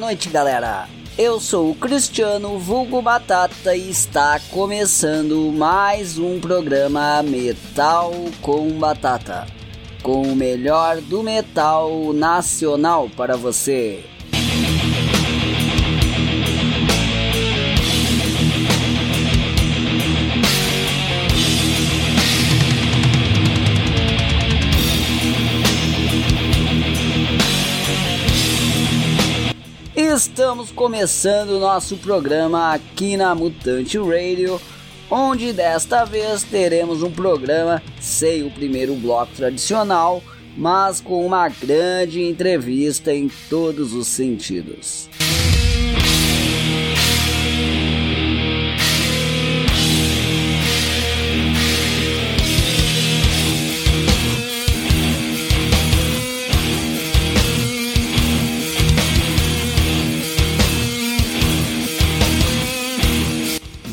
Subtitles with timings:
[0.00, 0.88] Boa noite, galera.
[1.18, 8.10] Eu sou o Cristiano Vulgo Batata e está começando mais um programa Metal
[8.40, 9.46] com Batata,
[10.02, 14.02] com o melhor do metal nacional para você.
[30.20, 34.60] Estamos começando o nosso programa aqui na Mutante Radio,
[35.10, 40.22] onde desta vez teremos um programa sem o primeiro bloco tradicional,
[40.54, 45.08] mas com uma grande entrevista em todos os sentidos.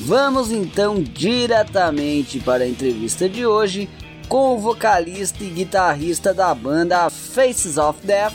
[0.08, 3.90] Vamos então diretamente para a entrevista de hoje
[4.30, 8.34] com o vocalista e guitarrista da banda Faces of Death,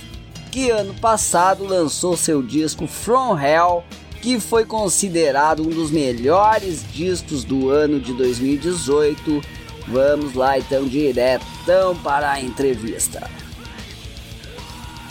[0.51, 3.83] que ano passado lançou seu disco From Hell,
[4.21, 9.41] que foi considerado um dos melhores discos do ano de 2018.
[9.89, 13.31] Vamos lá então diretão para a entrevista.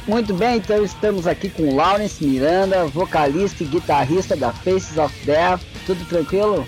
[0.08, 5.71] Muito bem, então estamos aqui com Lawrence Miranda, vocalista e guitarrista da Faces of Death.
[5.86, 6.66] Tudo tranquilo?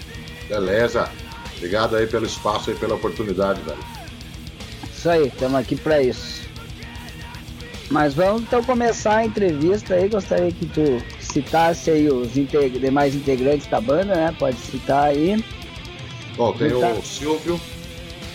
[0.48, 1.10] Beleza.
[1.58, 3.80] Obrigado aí pelo espaço e pela oportunidade, velho.
[4.92, 6.44] Isso aí, estamos aqui para isso.
[7.90, 10.10] Mas vamos então começar a entrevista aí.
[10.10, 14.36] Gostaria que tu citasse aí os integ demais integrantes da banda, né?
[14.38, 15.44] Pode citar aí.
[16.36, 17.60] Bom, tem o Silvio,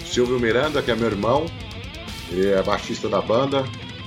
[0.06, 1.46] Silvio Miranda, que é meu irmão,
[2.30, 3.64] ele é baixista da banda.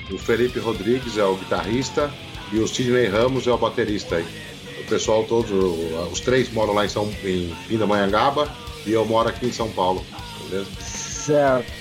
[0.09, 2.09] O Felipe Rodrigues é o guitarrista
[2.51, 4.25] e o Sidney Ramos é o baterista aí
[4.83, 5.51] pessoal todos,
[6.11, 8.47] os três moram lá em, São, em Pindamonhangaba
[8.85, 10.05] e eu moro aqui em São Paulo,
[10.49, 10.69] beleza?
[10.79, 11.71] Certo.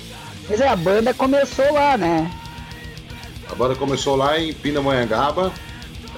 [0.48, 2.30] Mas a banda começou lá, né?
[3.50, 5.52] A banda começou lá em Pindamonhangaba.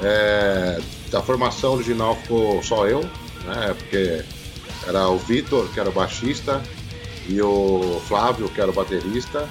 [0.02, 0.80] É,
[1.12, 3.00] a formação original ficou só eu,
[3.44, 3.74] né?
[3.78, 4.24] Porque
[4.86, 6.62] era o Vitor, que era o baixista,
[7.28, 9.48] e o Flávio, que era o baterista.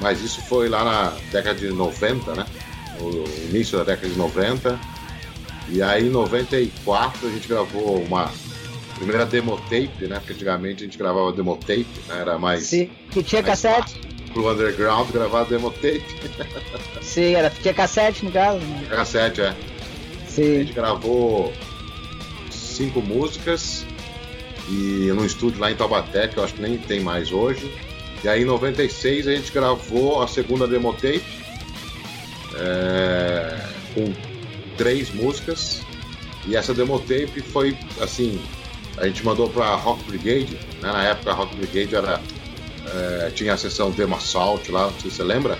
[0.00, 2.46] Mas isso foi lá na década de 90, né?
[2.98, 4.78] No início da década de 90.
[5.70, 8.30] E aí em 94 a gente gravou uma
[8.96, 10.18] primeira demo tape, né?
[10.18, 12.20] Porque antigamente a gente gravava demo tape, né?
[12.20, 12.64] Era mais.
[12.64, 14.00] Sim, que tinha mais cassete.
[14.32, 16.04] Pro underground gravar demo tape.
[17.00, 18.58] Sim, era, tinha cassete no caso.
[18.58, 18.86] Né?
[18.88, 19.54] Cassete, é.
[20.28, 20.56] Sim.
[20.56, 21.52] A gente gravou
[22.50, 23.84] cinco músicas
[24.68, 27.72] e num estúdio lá em Taubaté, que eu acho que nem tem mais hoje.
[28.22, 31.22] E aí em 96 a gente gravou a segunda demo tape.
[32.56, 33.56] É,
[33.94, 34.29] com
[34.80, 35.82] três músicas.
[36.46, 38.40] E essa demo tape foi assim,
[38.96, 40.90] a gente mandou para Rock Brigade, né?
[40.90, 42.18] na época a Rock Brigade era
[42.94, 45.58] é, tinha a sessão Demo Assault lá, não sei se você lembra.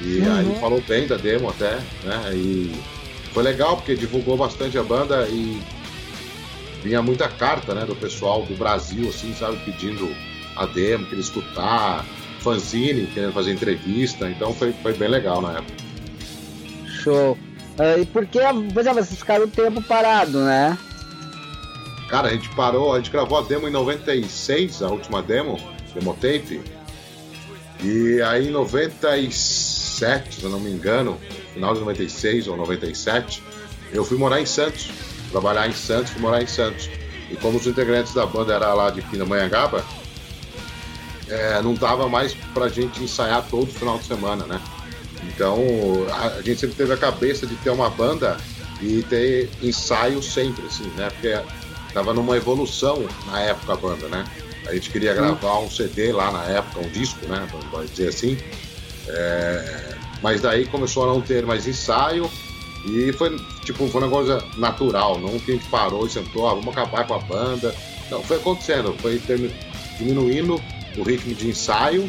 [0.00, 0.36] E uhum.
[0.36, 2.30] aí falou bem da demo até, né?
[2.32, 2.72] E
[3.32, 5.60] foi legal porque divulgou bastante a banda e
[6.84, 10.08] vinha muita carta, né, do pessoal do Brasil, assim, sabe, pedindo
[10.54, 12.06] a demo, queria escutar,
[12.38, 15.74] fanzine, querendo fazer entrevista, então foi, foi bem legal na época.
[17.02, 17.36] Show.
[17.78, 18.40] Uh, e porque,
[18.72, 20.76] por exemplo, vocês ficaram um tempo parado, né?
[22.08, 25.60] Cara, a gente parou, a gente gravou a demo em 96, a última demo,
[25.94, 26.60] demo tape.
[27.82, 31.18] E aí em 97, se eu não me engano,
[31.52, 33.42] final de 96 ou 97,
[33.92, 34.90] eu fui morar em Santos.
[35.30, 36.88] Trabalhar em Santos, fui morar em Santos.
[37.30, 39.84] E como os integrantes da banda eram lá de Pindamonhangaba,
[41.28, 44.58] é, não dava mais pra gente ensaiar todo final de semana, né?
[45.24, 45.58] Então,
[46.12, 48.36] a, gente sempre teve a cabeça de ter uma banda
[48.80, 51.10] e ter ensaio sempre, assim, né?
[51.10, 51.38] Porque
[51.92, 54.24] tava numa evolução na época a banda, né?
[54.66, 57.48] A gente queria gravar um CD lá na época, um disco, né?
[57.50, 58.36] Vamos dizer assim.
[59.08, 59.94] É...
[60.22, 62.30] Mas daí começou a não ter mais ensaio
[62.84, 66.54] e foi tipo foi uma coisa natural, não que a gente parou e sentou, ah,
[66.54, 67.74] vamos acabar com a banda.
[68.10, 69.20] Não, foi acontecendo, foi
[69.98, 70.60] diminuindo
[70.96, 72.08] o ritmo de ensaio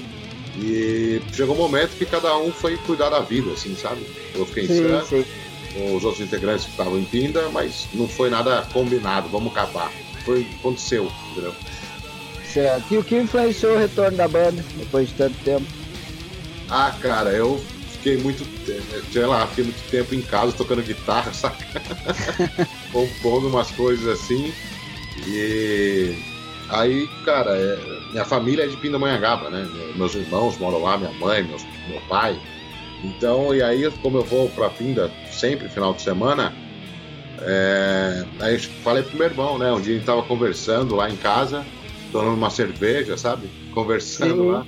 [0.61, 4.05] e chegou um momento que cada um foi cuidar da vida, assim, sabe?
[4.35, 5.25] Eu fiquei sim, em Santos,
[5.95, 9.91] os outros integrantes que estavam em Pinda, mas não foi nada combinado, vamos acabar.
[10.25, 11.53] Foi, aconteceu, entendeu?
[12.45, 12.93] Certo.
[12.93, 15.65] E o que influenciou o retorno da banda depois de tanto tempo?
[16.69, 17.63] Ah, cara, eu
[17.93, 18.45] fiquei muito,
[19.11, 21.57] sei lá, fiquei muito tempo em casa tocando guitarra, sabe?
[22.91, 24.53] Compondo umas coisas assim.
[25.27, 26.15] E
[26.69, 29.67] aí, cara, é, minha família é de Pindamonhangaba, né?
[29.95, 32.39] Meus irmãos moram lá, minha mãe, meus, meu pai.
[33.03, 36.53] Então, e aí, como eu vou para Pinda sempre final de semana,
[37.41, 39.71] É, aí eu falei pro meu irmão, né?
[39.71, 41.65] Um dia a gente tava conversando lá em casa,
[42.11, 43.49] tomando uma cerveja, sabe?
[43.73, 44.51] Conversando Sim.
[44.51, 44.65] lá.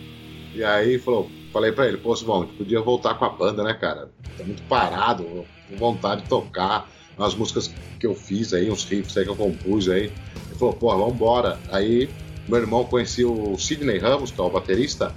[0.56, 3.74] E aí falou, falei pra ele, pô, Simão, gente podia voltar com a banda, né,
[3.74, 4.10] cara?
[4.38, 6.90] Tá muito parado, com vontade de tocar.
[7.18, 10.06] Umas músicas que eu fiz aí, uns riffs aí que eu compus aí.
[10.50, 11.60] Ele falou, pô, vambora.
[11.70, 12.10] Aí
[12.48, 15.14] meu irmão conhecia o Sidney Ramos, que é o baterista.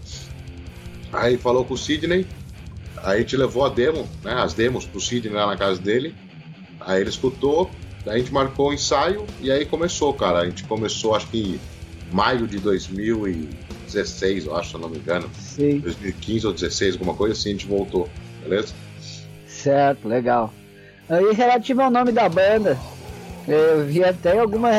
[1.13, 2.27] Aí falou com o Sidney,
[3.03, 4.35] aí a gente levou a demo, né?
[4.35, 6.15] As demos pro Sidney lá na casa dele.
[6.81, 7.71] Aí ele escutou,
[8.07, 10.41] a gente marcou o ensaio e aí começou, cara.
[10.41, 14.99] A gente começou acho que em maio de 2016, eu acho, se eu não me
[14.99, 15.31] engano.
[15.39, 15.79] Sim.
[15.79, 18.09] 2015 ou 16, alguma coisa assim, a gente voltou,
[18.43, 18.75] beleza?
[19.47, 20.53] Certo, legal.
[21.09, 22.79] Aí relativo ao nome da banda,
[23.47, 24.71] eu vi até alguma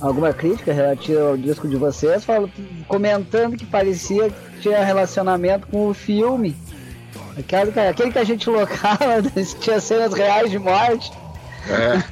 [0.00, 2.50] alguma crítica relativa ao disco de vocês, falando,
[2.86, 6.56] comentando que parecia que tinha relacionamento com o filme.
[7.38, 9.22] Aquele, aquele que a gente locava,
[9.60, 11.12] tinha cenas reais de morte.
[11.68, 12.02] É,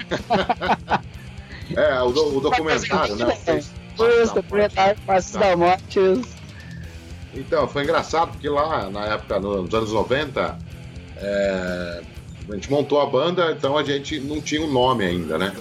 [1.81, 3.39] é o, do, o documentário, né?
[4.23, 6.01] Isso, documentário Passos da Morte.
[7.33, 10.59] Então, foi engraçado porque lá, na época, nos anos 90,
[11.17, 12.03] é,
[12.49, 15.55] a gente montou a banda, então a gente não tinha um nome ainda, né?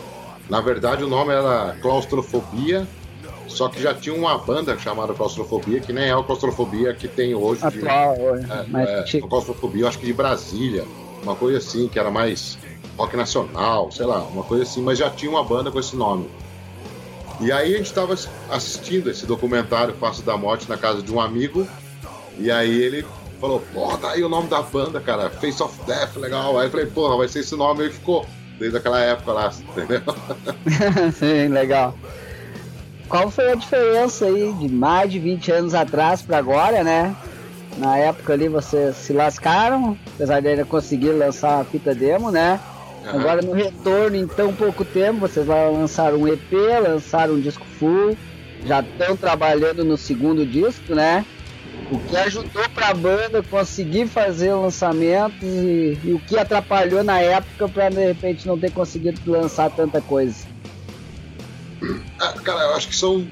[0.54, 2.88] Na verdade, o nome era Claustrofobia,
[3.48, 7.34] só que já tinha uma banda chamada Claustrofobia, que nem é o Claustrofobia que tem
[7.34, 7.66] hoje.
[7.66, 10.86] Atual, de, é, é, Claustrofobia, eu acho que de Brasília,
[11.24, 12.60] uma coisa assim, que era mais
[12.96, 16.30] rock nacional, sei lá, uma coisa assim, mas já tinha uma banda com esse nome.
[17.42, 18.16] E aí a gente estava
[18.52, 21.68] assistindo esse documentário Face da Morte na casa de um amigo,
[22.38, 23.04] e aí ele
[23.42, 26.60] falou, porra, tá aí o nome da banda, cara, Face of Death, legal.
[26.60, 28.24] Aí eu falei, porra, vai ser esse nome, aí ficou
[28.60, 30.02] desde aquela época lá, entendeu?
[31.14, 31.96] Sim, legal.
[33.08, 37.16] Qual foi a diferença aí de mais de 20 anos atrás para agora, né?
[37.78, 42.60] Na época ali vocês se lascaram, apesar de ainda conseguir lançar a fita demo, né?
[43.06, 43.20] Uhum.
[43.20, 46.52] Agora no retorno, em tão pouco tempo, vocês vão lançar um EP,
[46.82, 48.18] lançaram um disco full,
[48.66, 51.26] já estão trabalhando no segundo disco, né?
[51.92, 57.04] O que ajudou para a banda conseguir fazer o lançamento e, e o que atrapalhou
[57.04, 60.48] na época para de repente não ter conseguido lançar tanta coisa?
[62.20, 63.28] Ah, cara, eu acho que são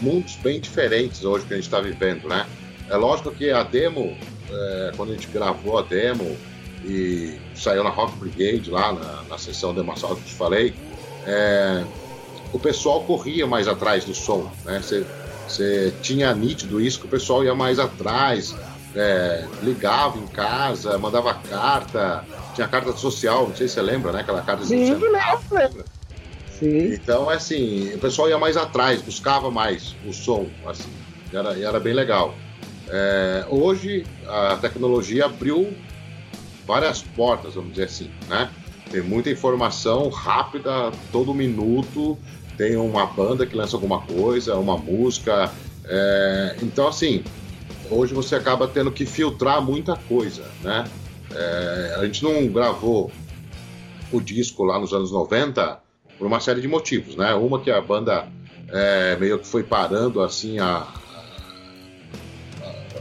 [0.00, 2.46] mundos bem diferentes hoje que a gente está vivendo, né?
[2.88, 4.16] É lógico que a demo,
[4.50, 6.36] é, quando a gente gravou a demo
[6.84, 10.74] e saiu na Rock Brigade lá na, na sessão de Massal que eu te falei,
[11.26, 11.84] é,
[12.52, 14.80] o pessoal corria mais atrás do som, né?
[14.80, 15.04] Você
[16.02, 18.54] tinha nítido isso que o pessoal ia mais atrás,
[18.94, 24.20] é, ligava em casa, mandava carta, tinha carta social, não sei se você lembra, né?
[24.20, 24.94] Aquela carta Sim,
[25.50, 25.84] lembro.
[26.58, 26.94] Sim.
[26.94, 30.90] Então, assim, o pessoal ia mais atrás, buscava mais o som, assim,
[31.30, 32.34] e era, e era bem legal.
[32.88, 35.76] É, hoje a tecnologia abriu
[36.66, 38.50] várias portas, vamos dizer assim, né?
[38.90, 42.16] Tem muita informação rápida, todo minuto
[42.56, 45.52] tem uma banda que lança alguma coisa, uma música.
[45.84, 47.22] É, então, assim,
[47.90, 50.84] hoje você acaba tendo que filtrar muita coisa, né?
[51.32, 53.10] É, a gente não gravou
[54.12, 55.80] o disco lá nos anos 90
[56.18, 57.34] por uma série de motivos, né?
[57.34, 58.26] Uma que a banda
[58.68, 60.94] é, meio que foi parando assim a, a,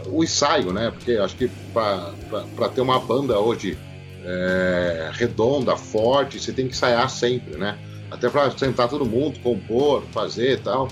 [0.08, 0.92] o ensaio, né?
[0.92, 3.78] Porque acho que para ter uma banda hoje
[4.24, 7.78] é, redonda, forte, você tem que ensaiar sempre, né?
[8.12, 10.90] Até para sentar todo mundo, compor, fazer e tal.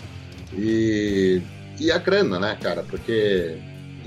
[0.58, 1.42] E,
[1.80, 2.84] e a grana, né, cara?
[2.84, 3.58] Porque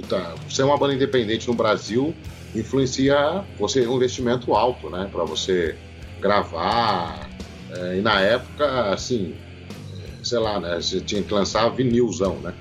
[0.08, 2.14] tá, você é uma banda independente no Brasil
[2.54, 5.08] influencia você um investimento alto, né?
[5.12, 5.76] Para você
[6.20, 7.28] gravar,
[7.70, 9.34] é, e na época, assim,
[10.26, 10.76] sei lá, né?
[10.76, 12.52] Você tinha que lançar vinilzão, né?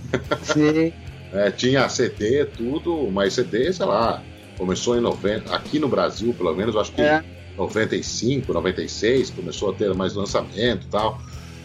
[0.42, 0.92] Sim.
[1.32, 4.24] é, tinha CD, tudo, mas CD, sei lá,
[4.56, 7.22] começou em 90, aqui no Brasil, pelo menos, acho que é.
[7.60, 11.20] 95, 96, começou a ter mais lançamento e tal.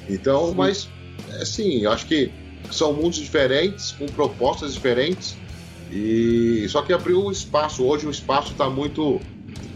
[0.09, 0.55] Então, Sim.
[0.55, 0.89] mas,
[1.41, 2.31] assim, eu acho que
[2.71, 5.37] são mundos diferentes, com propostas diferentes,
[5.91, 7.85] e só que abriu o espaço.
[7.85, 9.21] Hoje o espaço está muito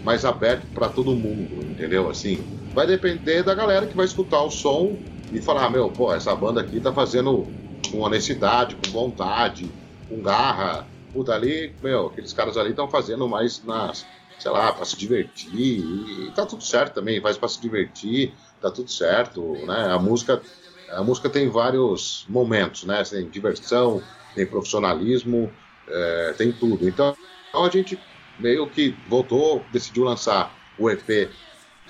[0.04, 2.10] mais aberto para todo mundo, entendeu?
[2.10, 2.40] Assim,
[2.74, 4.98] vai depender da galera que vai escutar o som
[5.32, 7.48] e falar, ah, meu, pô, essa banda aqui tá fazendo
[7.92, 9.70] com honestidade, com vontade,
[10.10, 10.86] com garra.
[11.14, 14.06] Puta, ali, meu, aqueles caras ali estão fazendo mais nas,
[14.40, 15.50] sei lá, para se divertir.
[15.54, 19.92] E, tá tudo certo também, faz para se divertir, tá tudo certo, né?
[19.92, 20.42] A música,
[20.90, 23.04] a música tem vários momentos, né?
[23.04, 24.02] Tem diversão,
[24.34, 25.52] tem profissionalismo,
[25.88, 26.88] é, tem tudo.
[26.88, 27.16] Então,
[27.54, 28.00] a gente
[28.40, 31.30] meio que voltou, decidiu lançar o EP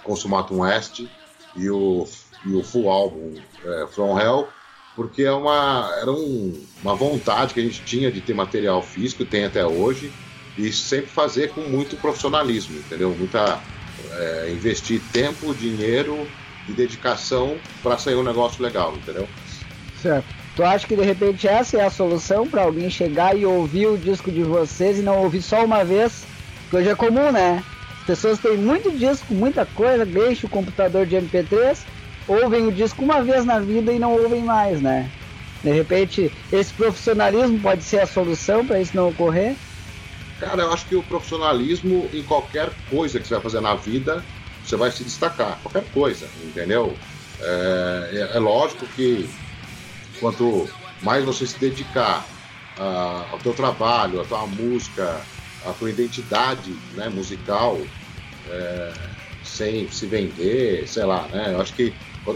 [0.03, 1.05] Consumatum West
[1.55, 2.07] e o,
[2.45, 4.47] e o full álbum é, From Hell,
[4.95, 9.23] porque é uma, era um, uma vontade que a gente tinha de ter material físico,
[9.23, 10.11] tem até hoje,
[10.59, 13.15] e sempre fazer com muito profissionalismo, entendeu?
[13.17, 13.59] Muita,
[14.11, 16.27] é, investir tempo, dinheiro
[16.67, 19.27] e dedicação para sair um negócio legal, entendeu?
[20.01, 20.27] Certo.
[20.55, 23.97] Tu acha que de repente essa é a solução para alguém chegar e ouvir o
[23.97, 26.25] disco de vocês e não ouvir só uma vez?
[26.63, 27.63] Porque hoje é comum, né?
[28.01, 31.77] As pessoas têm muito disco, muita coisa, deixa o computador de MP3,
[32.27, 35.09] ouvem o disco uma vez na vida e não ouvem mais, né?
[35.63, 39.55] De repente, esse profissionalismo pode ser a solução para isso não ocorrer?
[40.39, 44.23] Cara, eu acho que o profissionalismo em qualquer coisa que você vai fazer na vida,
[44.63, 45.59] você vai se destacar.
[45.61, 46.95] Qualquer coisa, entendeu?
[47.41, 49.29] É, é, é lógico que
[50.19, 50.69] quanto
[51.01, 52.25] mais você se dedicar
[52.77, 55.21] uh, ao teu trabalho, à tua música,
[55.65, 57.79] à tua identidade né, musical,
[58.49, 58.93] é,
[59.43, 61.53] sem se vender, sei lá, né?
[61.53, 61.93] Eu acho que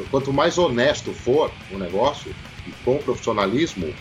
[0.10, 2.34] quanto mais honesto for o negócio,
[2.68, 3.94] e com profissionalismo,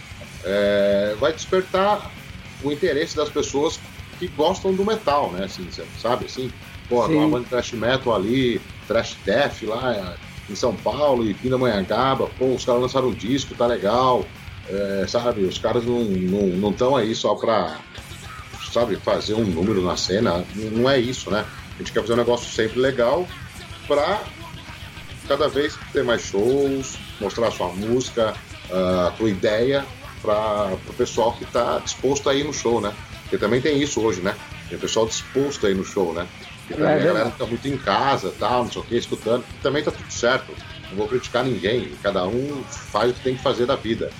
[0.44, 2.10] é, vai despertar
[2.62, 3.78] o interesse das pessoas
[4.22, 5.46] que gostam do metal, né?
[5.46, 5.68] Assim,
[6.00, 6.26] sabe?
[6.26, 6.52] Assim,
[6.88, 10.14] pô, uma banda de thrash metal ali, thrash death lá
[10.48, 14.24] em São Paulo e Pindamonhangaba, pô, os caras lançaram um disco, tá legal,
[14.68, 15.42] é, sabe?
[15.42, 17.78] Os caras não estão não, aí só pra,
[18.72, 21.44] sabe, fazer um número na cena, não é isso, né?
[21.74, 23.26] A gente quer fazer um negócio sempre legal
[23.88, 24.22] pra
[25.26, 28.34] cada vez ter mais shows, mostrar a sua música,
[28.70, 29.84] a tua ideia
[30.20, 32.92] para o pessoal que está disposto a ir no show, né?
[33.32, 34.36] Porque também tem isso hoje, né?
[34.68, 36.28] Tem pessoal disposto a ir no show, né?
[36.58, 39.42] Porque também é, a galera fica muito em casa, tal, não sei o que, escutando.
[39.62, 40.52] Também tá tudo certo.
[40.90, 41.92] Não vou criticar ninguém.
[42.02, 44.10] Cada um faz o que tem que fazer da vida.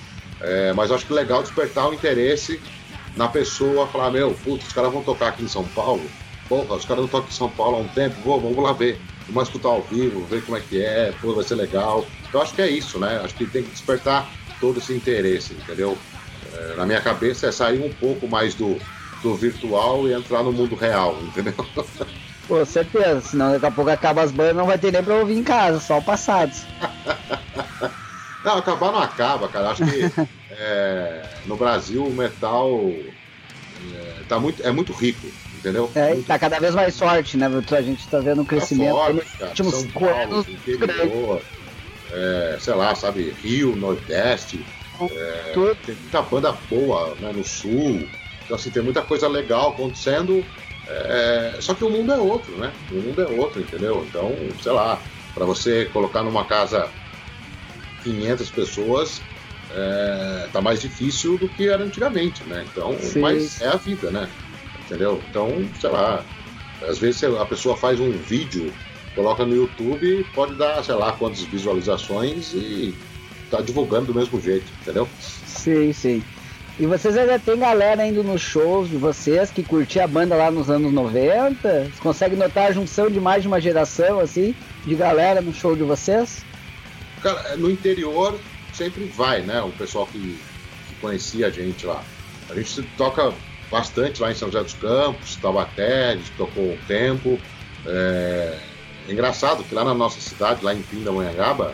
[0.41, 2.59] É, mas eu acho que legal despertar o interesse
[3.15, 6.09] na pessoa, falar, meu, putz, os caras vão tocar aqui em São Paulo.
[6.49, 8.99] Porra, os caras não tocam em São Paulo há um tempo, vou, vamos lá ver.
[9.27, 12.03] Vamos escutar ao vivo, ver como é que é, pô, vai ser legal.
[12.33, 13.21] Eu acho que é isso, né?
[13.23, 14.27] Acho que tem que despertar
[14.59, 15.95] todo esse interesse, entendeu?
[16.55, 18.79] É, na minha cabeça é sair um pouco mais do,
[19.23, 21.53] do virtual e entrar no mundo real, entendeu?
[22.47, 25.37] Com certeza, senão daqui a pouco acaba as bandas não vai ter nem pra ouvir
[25.37, 26.65] em casa, só o passados.
[28.43, 29.69] não, acabar não acaba, cara.
[29.69, 30.11] Acho que
[30.51, 32.91] é, no Brasil o metal
[33.93, 35.25] é, tá muito, é muito rico,
[35.57, 35.89] entendeu?
[35.95, 37.47] É, muito tá cada vez mais forte, né?
[37.47, 39.49] A gente tá vendo um tá crescimento tá forte, cara.
[39.49, 41.41] últimos São Paulo, interior,
[42.11, 44.65] é, sei lá, sabe, Rio, Nordeste.
[45.01, 45.53] É,
[45.85, 48.05] tem muita banda boa né, no Sul.
[48.43, 50.43] Então, assim, tem muita coisa legal acontecendo.
[50.87, 52.73] É, só que o mundo é outro, né?
[52.91, 54.05] O mundo é outro, entendeu?
[54.07, 55.01] Então, sei lá,
[55.33, 56.89] para você colocar numa casa
[58.03, 59.21] 500 pessoas,
[59.71, 62.65] é, tá mais difícil do que era antigamente, né?
[62.69, 63.21] Então, Sim.
[63.21, 64.29] mas é a vida, né?
[64.85, 65.23] Entendeu?
[65.29, 66.25] Então, sei lá,
[66.81, 68.73] às vezes a pessoa faz um vídeo
[69.15, 72.95] coloca no YouTube, pode dar, sei lá, quantas visualizações e
[73.49, 75.07] tá divulgando do mesmo jeito, entendeu?
[75.19, 76.23] Sim, sim.
[76.79, 80.49] E vocês ainda tem galera indo nos shows de vocês que curtia a banda lá
[80.49, 81.85] nos anos 90?
[81.85, 85.75] Você consegue notar a junção de mais de uma geração, assim, de galera no show
[85.75, 86.43] de vocês?
[87.21, 88.39] Cara, no interior
[88.73, 89.61] sempre vai, né?
[89.61, 92.03] O pessoal que, que conhecia a gente lá.
[92.49, 93.31] A gente toca
[93.69, 97.39] bastante lá em São José dos Campos, Taubaté, a gente tocou um tempo.
[97.85, 98.57] É,
[99.07, 101.73] é engraçado que lá na nossa cidade, lá em Pindamonhangaba,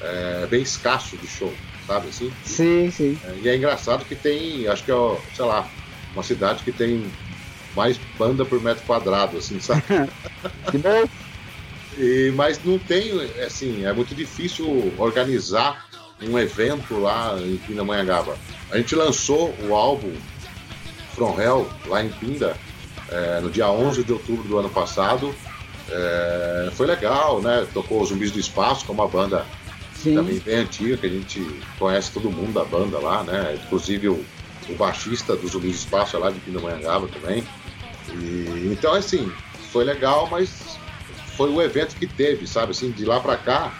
[0.00, 1.52] é bem escasso de show,
[1.88, 2.30] sabe assim?
[2.44, 3.18] Sim, sim.
[3.24, 5.66] É, e é engraçado que tem, acho que é, sei lá,
[6.12, 7.10] uma cidade que tem
[7.74, 9.82] mais banda por metro quadrado, assim, sabe?
[10.70, 11.08] que bom!
[11.96, 13.10] E, mas não tem,
[13.44, 15.88] assim, é muito difícil organizar
[16.22, 18.36] um evento lá em Pindamonhangaba.
[18.70, 20.12] A gente lançou o álbum
[21.14, 22.54] From Hell lá em Pinda
[23.08, 25.34] é, no dia 11 de outubro do ano passado
[25.90, 27.66] é, foi legal, né?
[27.72, 29.46] Tocou os Zumbis do Espaço, que é uma banda
[30.02, 30.14] Sim.
[30.14, 33.58] também bem antiga, que a gente conhece todo mundo da banda lá, né?
[33.64, 34.24] Inclusive o,
[34.68, 37.44] o baixista dos Zumbis do Espaço é lá de Pindamonhangaba também.
[38.10, 39.30] E, então, assim,
[39.72, 40.78] foi legal, mas
[41.36, 42.70] foi o evento que teve, sabe?
[42.70, 43.72] Assim, de lá para cá,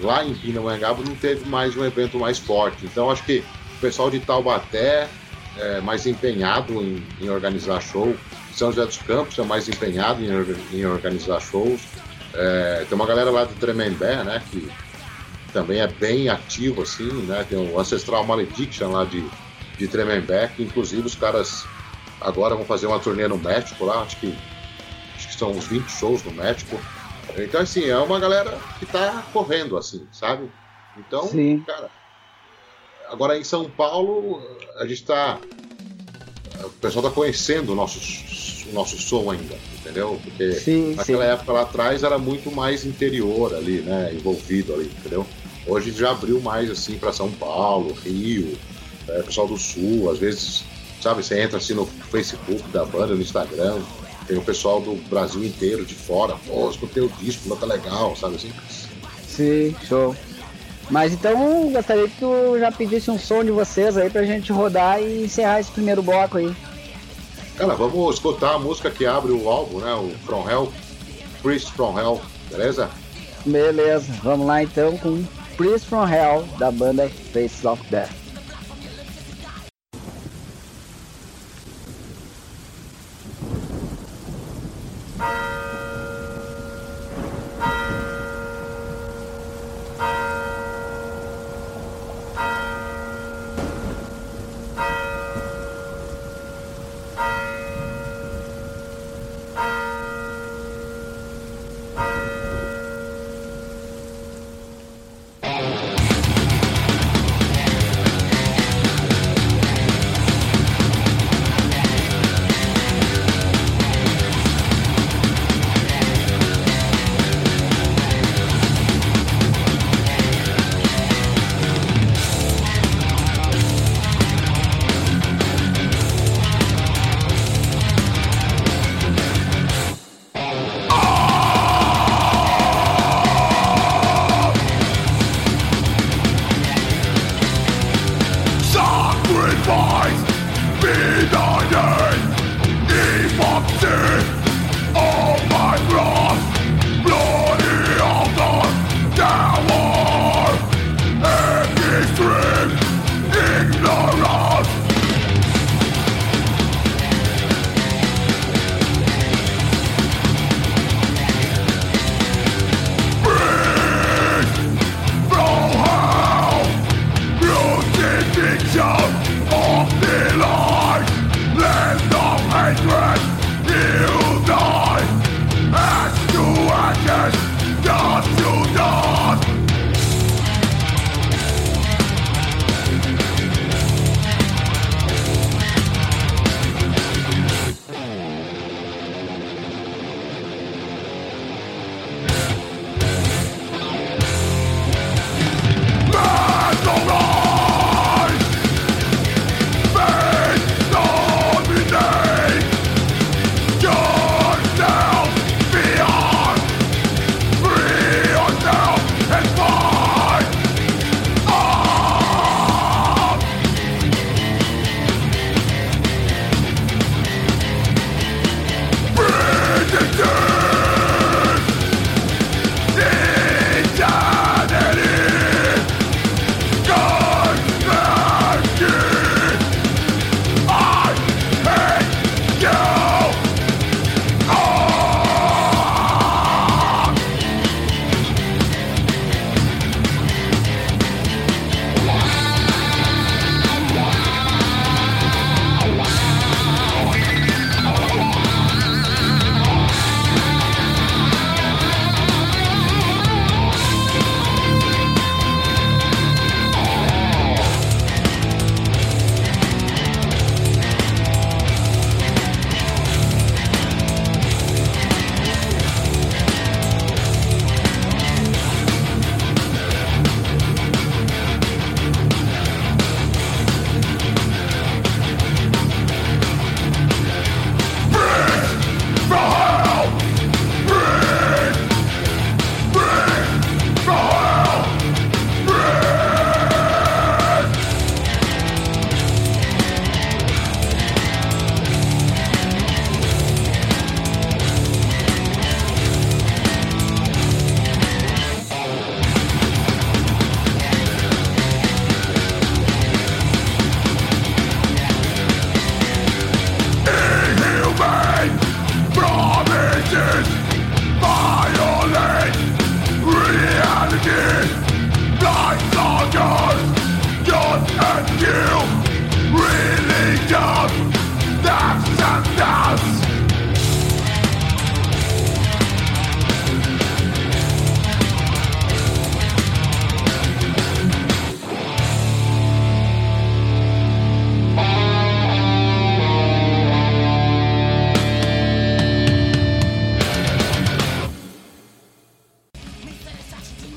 [0.00, 2.84] lá em Pindamonhangaba não teve mais um evento mais forte.
[2.84, 3.42] Então, acho que
[3.76, 5.08] o pessoal de Taubaté
[5.56, 8.14] é mais empenhado em, em organizar show.
[8.54, 11.80] São José dos Campos é mais empenhado em, em organizar shows.
[12.34, 14.70] É, tem uma galera lá de Tremembé, né, que
[15.52, 19.24] também é bem ativo, assim, né, tem o Ancestral Malediction lá de,
[19.78, 21.64] de Tremembé, que inclusive os caras
[22.20, 24.34] agora vão fazer uma turnê no México lá, acho que,
[25.16, 26.78] acho que são uns 20 shows no México.
[27.36, 30.50] Então, assim, é uma galera que tá correndo, assim, sabe?
[30.96, 31.62] Então, Sim.
[31.66, 31.90] cara,
[33.08, 34.42] agora em São Paulo,
[34.76, 35.38] a gente tá.
[36.62, 37.98] O pessoal tá conhecendo o nosso
[38.68, 40.20] o nosso som ainda, entendeu?
[40.22, 41.30] Porque sim, naquela sim.
[41.30, 44.12] época lá atrás era muito mais interior ali, né?
[44.14, 45.26] Envolvido ali, entendeu?
[45.66, 48.56] Hoje já abriu mais assim para São Paulo, Rio,
[49.08, 50.64] é, pessoal do Sul, às vezes,
[51.00, 53.80] sabe, você entra assim no Facebook da banda, no Instagram,
[54.26, 56.36] tem o pessoal do Brasil inteiro, de fora.
[56.46, 58.52] Pô, escutei o disco, tá legal, sabe assim?
[59.26, 60.16] Sim, show.
[60.90, 65.00] Mas então gostaria que tu já pedisse um som de vocês aí pra gente rodar
[65.00, 66.54] e encerrar esse primeiro bloco aí.
[67.56, 69.94] Cara, vamos escutar a música que abre o álbum, né?
[69.94, 70.72] O From Hell,
[71.42, 72.90] Priest From Hell, beleza?
[73.44, 75.24] Beleza, vamos lá então com
[75.56, 78.21] Priest From Hell da banda Faces of Death.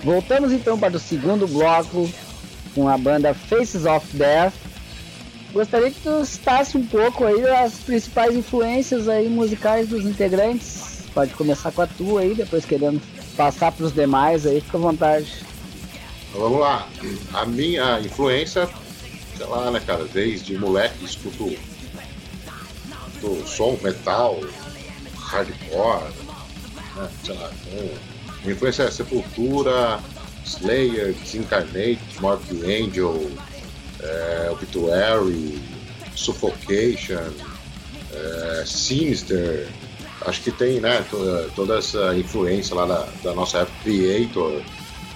[0.05, 2.07] Voltamos então para o segundo bloco
[2.75, 4.53] com a banda Faces of Death
[5.55, 11.05] gostaria que tu citasse um pouco aí as principais influências aí musicais dos integrantes.
[11.13, 13.01] Pode começar com a tua aí, depois querendo
[13.37, 15.45] passar para os demais aí, fica à vontade.
[16.27, 16.89] Então, vamos lá.
[17.33, 18.69] A minha influência,
[19.37, 21.55] sei lá, né, cara, desde moleque escuto,
[23.13, 24.41] escuto som, metal,
[25.17, 26.11] hardcore,
[26.97, 27.49] né, sei lá.
[27.65, 27.89] Então,
[28.43, 30.01] minha influência é Sepultura,
[30.45, 33.31] Slayer, Disincarnate, Morbid Angel,
[34.05, 35.61] é, Obituary,
[36.15, 37.31] Suffocation,
[38.13, 39.67] é, Sinister.
[40.21, 44.61] Acho que tem né, toda, toda essa influência lá da, da nossa época, Creator,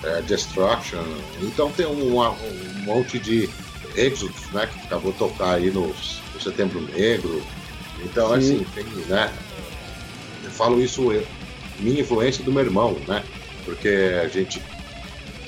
[0.03, 1.03] é, Destruction.
[1.41, 3.49] Então tem um, um monte de
[3.95, 7.41] Exodus né, que acabou de tocar aí no, no Setembro Negro.
[8.03, 8.35] Então, Sim.
[8.35, 9.31] assim, tem, né?
[10.43, 11.25] Eu falo isso, eu,
[11.79, 13.23] minha influência do meu irmão, né?
[13.65, 13.89] Porque
[14.21, 14.61] a gente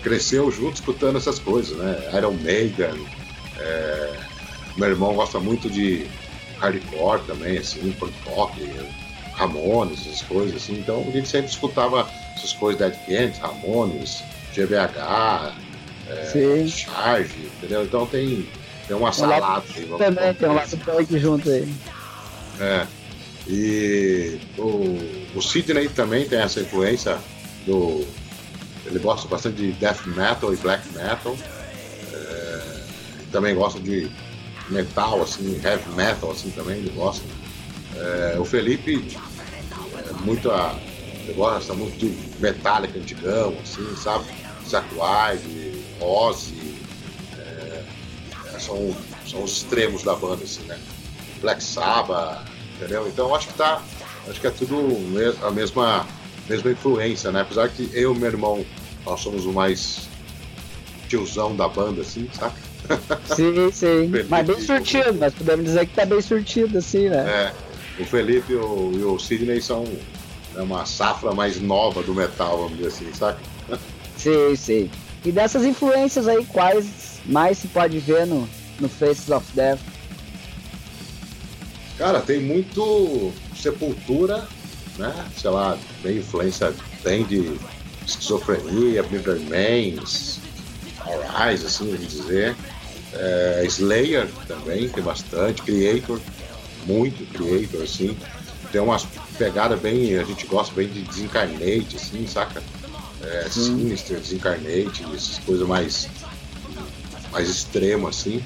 [0.04, 2.10] cresceu junto escutando essas coisas, né?
[2.17, 3.06] Iron Maiden,
[3.62, 4.13] é,
[4.78, 6.08] meu irmão gosta muito de
[6.60, 8.62] hardcore também, assim, punk rock,
[9.34, 10.80] Ramones, essas coisas assim.
[10.80, 15.56] Então a gente sempre escutava essas coisas Dead Kennedy, Ramones, GBH,
[16.08, 17.84] é, Charge, entendeu?
[17.84, 18.47] Então tem,
[18.88, 19.86] tem uma salada aí.
[19.97, 21.74] Também tem um lado punk junto aí.
[22.60, 22.88] É.
[23.47, 24.97] E o,
[25.36, 27.17] o Sidney também tem essa influência
[27.65, 28.06] do.
[28.86, 31.36] Ele gosta bastante de death metal e black metal
[33.32, 34.10] também gosta de
[34.70, 37.24] metal, assim, heavy metal, assim, também, ele gosta.
[37.96, 39.17] É, o Felipe
[40.10, 40.76] é muito a,
[41.24, 44.26] ele gosta muito de Metallica antigão, assim, sabe?
[44.94, 46.76] Wilde, Ozzy,
[47.38, 47.84] é,
[48.60, 48.96] são,
[49.30, 50.80] são os extremos da banda, assim, né?
[51.41, 53.08] Black Sabbath, entendeu?
[53.08, 53.82] Então acho que tá,
[54.30, 54.76] acho que é tudo
[55.46, 56.08] a mesma,
[56.48, 57.41] mesma influência, né?
[57.41, 58.65] Apesar que eu e meu irmão,
[59.06, 60.08] nós somos o mais
[61.10, 62.56] tiozão da banda, assim, sabe?
[63.36, 64.12] Sim, sim.
[64.30, 67.54] Mas bem surtido, nós podemos dizer que tá bem surtido, assim, né?
[67.98, 68.02] É.
[68.02, 72.58] O Felipe e o, e o Sidney são né, uma safra mais nova do metal,
[72.58, 73.39] vamos dizer assim, saca?
[74.17, 74.89] Sim, sim.
[75.24, 78.48] E dessas influências aí, quais mais se pode ver no,
[78.80, 79.80] no Faces of Death?
[81.98, 84.48] Cara, tem muito Sepultura,
[84.98, 85.13] né?
[85.38, 87.56] Sei lá, bem influência bem de
[88.06, 90.39] esquizofrenia, Beaver Mans,
[91.36, 92.56] Arise, assim, vamos dizer.
[93.13, 95.62] É, Slayer também, tem bastante.
[95.62, 96.19] Creator,
[96.86, 98.17] muito Creator, assim.
[98.71, 99.06] Tem umas
[99.38, 100.17] pegadas bem.
[100.17, 102.63] A gente gosta bem de Desincarnate, assim, saca?
[103.21, 106.08] É, Sinister, Desincarnate, essas coisas mais.
[107.32, 108.41] mais extremas, assim.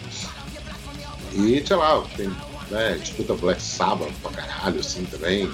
[1.34, 2.32] E, sei lá, tem,
[2.71, 5.51] né, escuta Black Sabbath pra caralho, assim, também.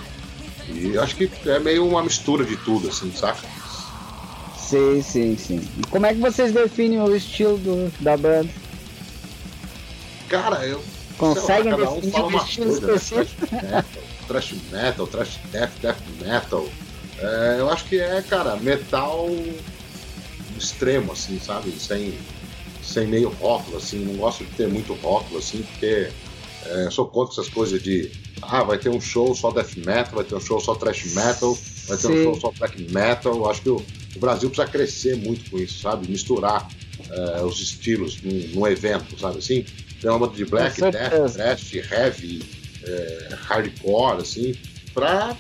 [0.69, 3.41] E acho que é meio uma mistura de tudo, assim, saca?
[4.57, 5.61] Sim, sim, sim.
[5.77, 8.49] E como é que vocês definem o estilo do, da banda?
[10.31, 10.81] Cara, eu.
[11.17, 12.95] Conseguem lá, definir um, estilo coisa, né?
[12.95, 13.55] específico?
[13.55, 13.85] Né?
[14.27, 16.67] Trash metal, trash death, death metal.
[17.19, 19.29] É, eu acho que é, cara, metal
[20.57, 21.71] extremo, assim, sabe?
[21.79, 22.17] Sem,
[22.81, 24.05] sem meio rótulo, assim.
[24.05, 26.09] Não gosto de ter muito rótulo, assim, porque
[26.65, 28.09] é, eu sou contra essas coisas de.
[28.41, 31.55] Ah, vai ter um show só death metal, vai ter um show só trash metal,
[31.87, 32.19] vai ter Sim.
[32.19, 33.35] um show só black metal.
[33.35, 36.09] Eu acho que o, o Brasil precisa crescer muito com isso, sabe?
[36.09, 36.71] Misturar
[37.09, 39.65] uh, os estilos num, num, evento, sabe assim?
[40.01, 42.43] Tem uma banda de black, death, thrash, heavy,
[42.83, 44.55] uh, hardcore, assim,
[44.93, 45.37] pra,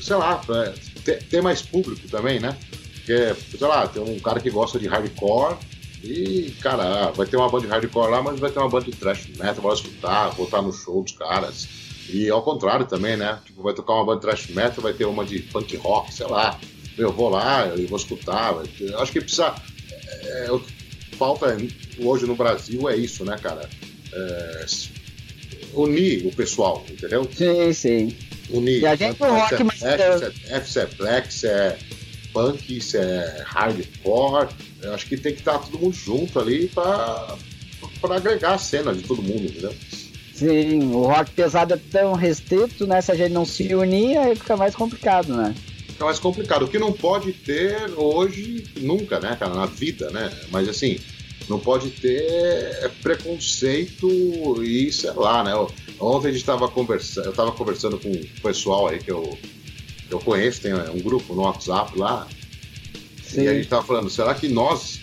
[0.00, 2.56] sei lá, pra ter, ter, mais público também, né?
[2.94, 5.56] Porque, sei lá, tem um cara que gosta de hardcore
[6.04, 8.92] e, cara, vai ter uma banda de hardcore lá, mas vai ter uma banda de
[8.92, 11.66] thrash metal, vai escutar, voltar no show dos caras.
[12.08, 13.38] E ao contrário também, né?
[13.44, 16.26] Tipo, vai tocar uma banda de thrash metal, vai ter uma de punk rock, sei
[16.26, 16.58] lá
[16.96, 18.54] eu vou lá, eu vou escutar.
[18.80, 19.54] Eu acho que precisa.
[20.06, 20.72] É, é, o que
[21.16, 21.56] falta
[21.98, 23.68] hoje no Brasil é isso, né, cara?
[24.12, 24.66] É,
[25.74, 27.28] unir o pessoal, entendeu?
[27.34, 28.16] Sim, sim.
[28.50, 28.82] Unir.
[28.82, 29.82] E a gente é, rock é, mais.
[29.82, 31.78] É, se é black, se é
[32.32, 34.48] punk, se é hardcore.
[34.82, 37.36] Eu acho que tem que estar todo mundo junto ali para
[38.10, 39.74] agregar a cena de todo mundo, entendeu?
[40.34, 43.00] Sim, o rock pesado é tão restrito, né?
[43.00, 45.54] Se a gente não se unir, aí fica mais complicado, né?
[46.02, 46.64] fica mais complicado.
[46.64, 50.30] O que não pode ter hoje, nunca, né, cara, na vida, né?
[50.50, 50.98] Mas assim,
[51.48, 55.52] não pode ter preconceito e sei lá, né?
[56.00, 59.38] Ontem a gente estava conversando, eu estava conversando com o pessoal aí que eu,
[60.08, 62.26] que eu conheço, tem um grupo no WhatsApp lá,
[63.22, 63.42] Sim.
[63.42, 65.00] e a gente estava falando, será que nós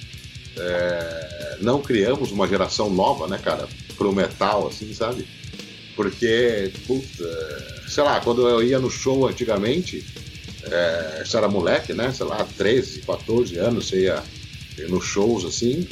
[0.57, 5.27] é, não criamos uma geração nova, né, cara, pro metal, assim, sabe?
[5.95, 10.05] Porque, puta, sei lá, quando eu ia no show antigamente,
[10.63, 12.11] é, você era moleque, né?
[12.13, 14.23] Sei lá, 13, 14 anos, você ia,
[14.87, 15.87] nos shows assim.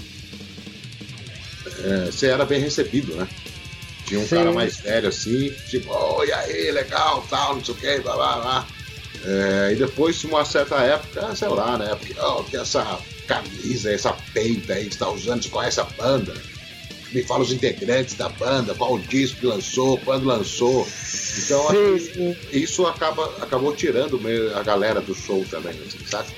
[1.83, 3.27] É, você era bem recebido, né?
[4.05, 4.37] Tinha um Sim.
[4.37, 8.15] cara mais velho assim, tipo, oh, e aí, legal, tal, não sei o que, blá
[8.15, 8.67] blá blá.
[9.25, 11.95] É, e depois, de uma certa época, sei lá, né?
[11.95, 15.83] Porque, oh, tem essa camisa, essa peita aí que você tá usando, você conhece a
[15.83, 16.33] banda?
[17.11, 20.87] Me fala os integrantes da banda, qual disco que lançou, quando lançou.
[21.45, 24.19] Então, sim, isso acaba, acabou tirando
[24.55, 26.29] a galera do show também, assim, sabe?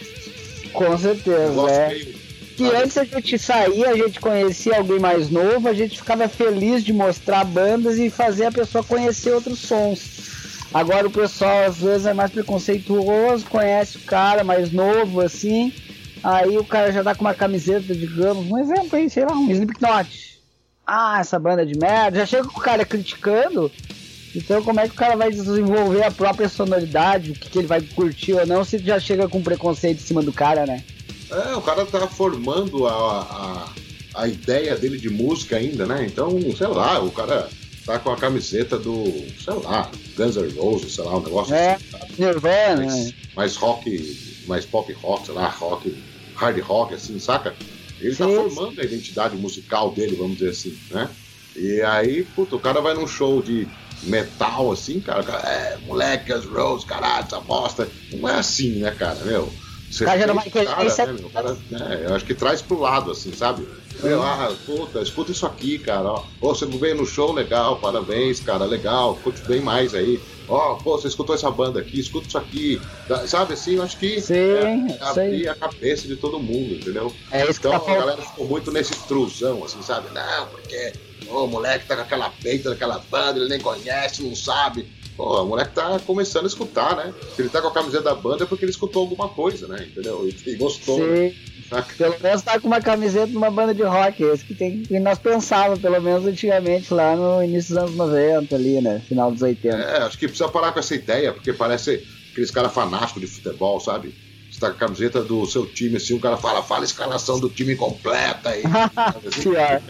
[0.73, 1.69] Com certeza.
[1.69, 1.89] É.
[1.89, 2.15] Meio,
[2.60, 6.84] que antes a gente saía, a gente conhecia alguém mais novo, a gente ficava feliz
[6.84, 10.67] de mostrar bandas e fazer a pessoa conhecer outros sons.
[10.74, 15.74] Agora o pessoal às vezes é mais preconceituoso, conhece o cara mais novo assim,
[16.22, 19.50] aí o cara já tá com uma camiseta, digamos, um exemplo aí, sei lá, um
[19.50, 20.41] Slipknot.
[20.86, 23.72] Ah, essa banda de merda, já chega com o cara criticando,
[24.36, 27.67] então como é que o cara vai desenvolver a própria sonoridade, o que, que ele
[27.67, 30.84] vai curtir ou não, se já chega com preconceito em cima do cara, né?
[31.31, 36.05] É, o cara tá formando a, a, a ideia dele de música ainda, né?
[36.05, 37.49] Então, sei lá, o cara
[37.85, 39.03] tá com a camiseta do,
[39.43, 41.85] sei lá, Guns N' Roses, sei lá, um negócio é, assim.
[41.91, 42.13] Sabe?
[42.17, 42.85] Nirvana.
[42.85, 43.13] Mais, né?
[43.35, 46.03] mais rock, mais pop rock, sei lá, rock,
[46.35, 47.55] hard rock, assim, saca?
[47.99, 48.35] Ele tá Sim.
[48.35, 51.09] tá formando a identidade musical dele, vamos dizer assim, né?
[51.55, 53.67] E aí, puta, o cara vai num show de
[54.03, 57.87] metal, assim, cara, cara é, moleque, Guns N' Roses, caralho, essa bosta.
[58.13, 59.51] Não é assim, né, cara, meu?
[59.89, 63.67] Você cara, cara, né, meu, cara, né, eu acho que traz pro lado, assim, sabe?
[64.04, 66.10] Meu, ah, puta, escuta isso aqui, cara.
[66.12, 70.19] Ó, oh, você veio no show, legal, parabéns, cara, legal, curte bem mais aí.
[70.47, 72.82] Ó, oh, pô, você escutou essa banda aqui, escuta isso aqui.
[73.28, 77.13] Sabe assim, eu acho que sim, é, abrir a cabeça de todo mundo, entendeu?
[77.32, 80.08] É isso então tá a galera ficou muito nesse truzão, assim, sabe?
[80.13, 80.93] Não, porque
[81.28, 84.88] o moleque tá com aquela peita daquela banda, ele nem conhece, não sabe.
[85.19, 87.13] Pô, o moleque tá começando a escutar, né?
[87.36, 89.86] Se ele tá com a camiseta da banda é porque ele escutou alguma coisa, né?
[89.91, 90.25] Entendeu?
[90.25, 90.95] E, gostou.
[90.95, 91.36] Sim.
[91.69, 91.86] Né?
[91.97, 94.97] Pelo menos tá com uma camiseta de uma banda de rock, esse que, tem, que
[94.97, 99.01] nós pensávamos, pelo menos antigamente, lá no início dos anos 90, ali, né?
[99.10, 99.75] Final dos 80.
[99.75, 102.01] É, acho que precisa parar com essa ideia, porque parece
[102.32, 104.15] aqueles caras fanáticos de futebol, sabe?
[104.49, 107.41] Você tá com a camiseta do seu time, assim, o cara fala, fala a escalação
[107.41, 108.63] do time completa aí.
[109.43, 109.82] Pior.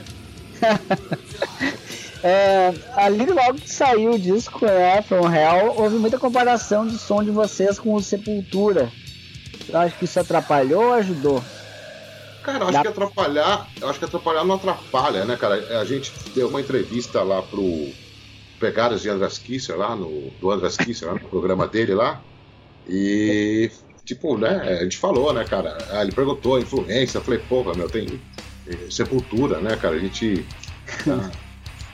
[2.23, 7.23] é, ali logo que saiu o disco, é, From Hell, houve muita comparação de som
[7.23, 8.91] de vocês com o Sepultura.
[9.67, 11.43] Eu acho que isso atrapalhou ou ajudou?
[12.43, 15.79] Cara, acho que atrapalhar, acho que atrapalhar não atrapalha, né, cara?
[15.79, 17.89] A gente deu uma entrevista lá pro
[18.59, 22.21] Pegadas de Andras Kisser lá no do Andras Kisser, lá no programa dele lá.
[22.87, 23.71] E
[24.03, 25.77] tipo, né, a gente falou, né, cara?
[26.01, 28.19] Ele perguntou a influência, eu falei, porra, meu, tem
[28.89, 29.95] sepultura, né, cara?
[29.95, 30.45] A gente
[31.07, 31.29] ah,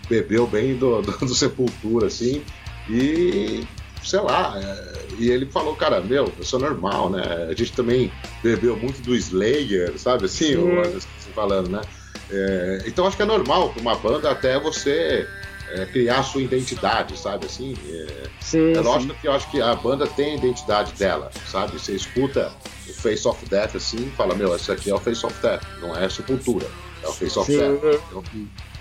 [0.09, 2.43] bebeu bem do, do, do sepultura, assim.
[2.89, 3.65] E
[4.03, 4.53] sei lá.
[4.57, 7.47] É, e ele falou, cara, meu, isso é normal, né?
[7.49, 8.11] A gente também
[8.43, 10.99] bebeu muito do Slayer, sabe assim, o
[11.33, 11.81] falando, né?
[12.29, 15.27] É, então acho que é normal para uma banda até você
[15.69, 17.75] é, criar sua identidade, sabe assim?
[17.87, 19.19] É, sim, é lógico sim.
[19.21, 21.73] que eu acho que a banda tem a identidade dela, sabe?
[21.79, 22.51] Você escuta
[22.87, 25.63] o Face of Death assim e fala, meu, esse aqui é o Face of Death,
[25.81, 26.67] não é Sepultura,
[27.03, 27.57] é o Face of sim.
[27.57, 28.01] Death.
[28.11, 28.23] Então,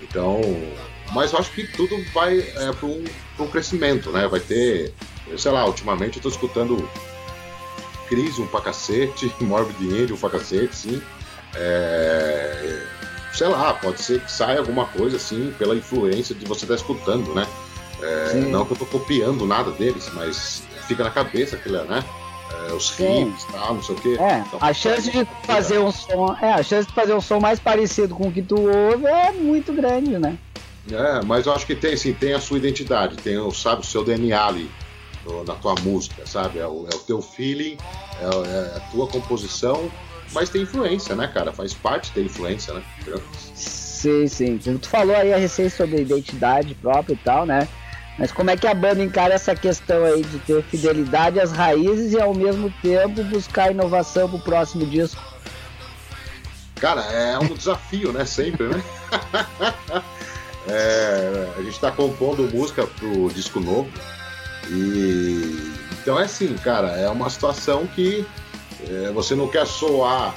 [0.01, 0.41] então,
[1.11, 3.03] mas eu acho que tudo vai é, para um,
[3.39, 4.27] um crescimento, né?
[4.27, 4.93] Vai ter
[5.37, 6.87] sei lá, ultimamente eu tô escutando
[8.07, 11.01] Crisium pra cacete, Morbid Angel pra cacete, sim.
[11.55, 12.83] É,
[13.33, 16.81] sei lá, pode ser que saia alguma coisa assim pela influência de você estar tá
[16.81, 17.47] escutando, né?
[18.01, 22.03] É, não que eu tô copiando nada deles, mas fica na cabeça aquilo, né?
[22.67, 24.17] É, os riffs e tal, não sei o quê.
[24.19, 27.39] É, então, a chance de fazer um som, é, a chance de fazer um som
[27.39, 30.37] mais parecido com o que tu ouve é muito grande, né?
[30.91, 34.03] É, mas eu acho que tem, sim, tem a sua identidade, tem, sabe, o seu
[34.03, 34.69] DNA ali
[35.45, 36.59] na tua música, sabe?
[36.59, 37.77] É o, é o teu feeling,
[38.19, 39.91] é, é, a tua composição,
[40.31, 41.51] mas tem influência, né, cara?
[41.51, 42.83] Faz parte da influência, né?
[43.55, 44.57] Sim, sim.
[44.57, 47.67] Tu falou aí a receita sobre identidade própria e tal, né?
[48.17, 52.13] Mas como é que a banda encara essa questão aí de ter fidelidade às raízes
[52.13, 55.21] e ao mesmo tempo buscar inovação pro próximo disco?
[56.75, 58.25] Cara, é um desafio, né?
[58.25, 58.83] Sempre, né?
[60.67, 63.89] é, a gente tá compondo música pro disco novo.
[64.69, 68.25] E então é assim, cara, é uma situação que
[68.87, 70.35] é, você não quer soar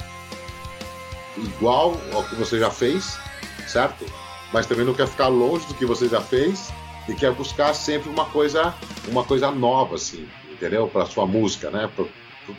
[1.37, 3.19] igual ao que você já fez,
[3.67, 4.05] certo?
[4.51, 6.71] Mas também não quer ficar longe do que você já fez
[7.07, 8.73] e quer buscar sempre uma coisa,
[9.07, 10.87] uma coisa nova, assim, entendeu?
[10.87, 11.89] Para sua música, né?
[11.95, 12.09] Pro,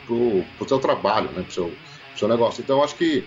[0.06, 1.42] pro, pro seu trabalho, né?
[1.42, 2.62] Pro seu, pro seu negócio.
[2.62, 3.26] Então, acho que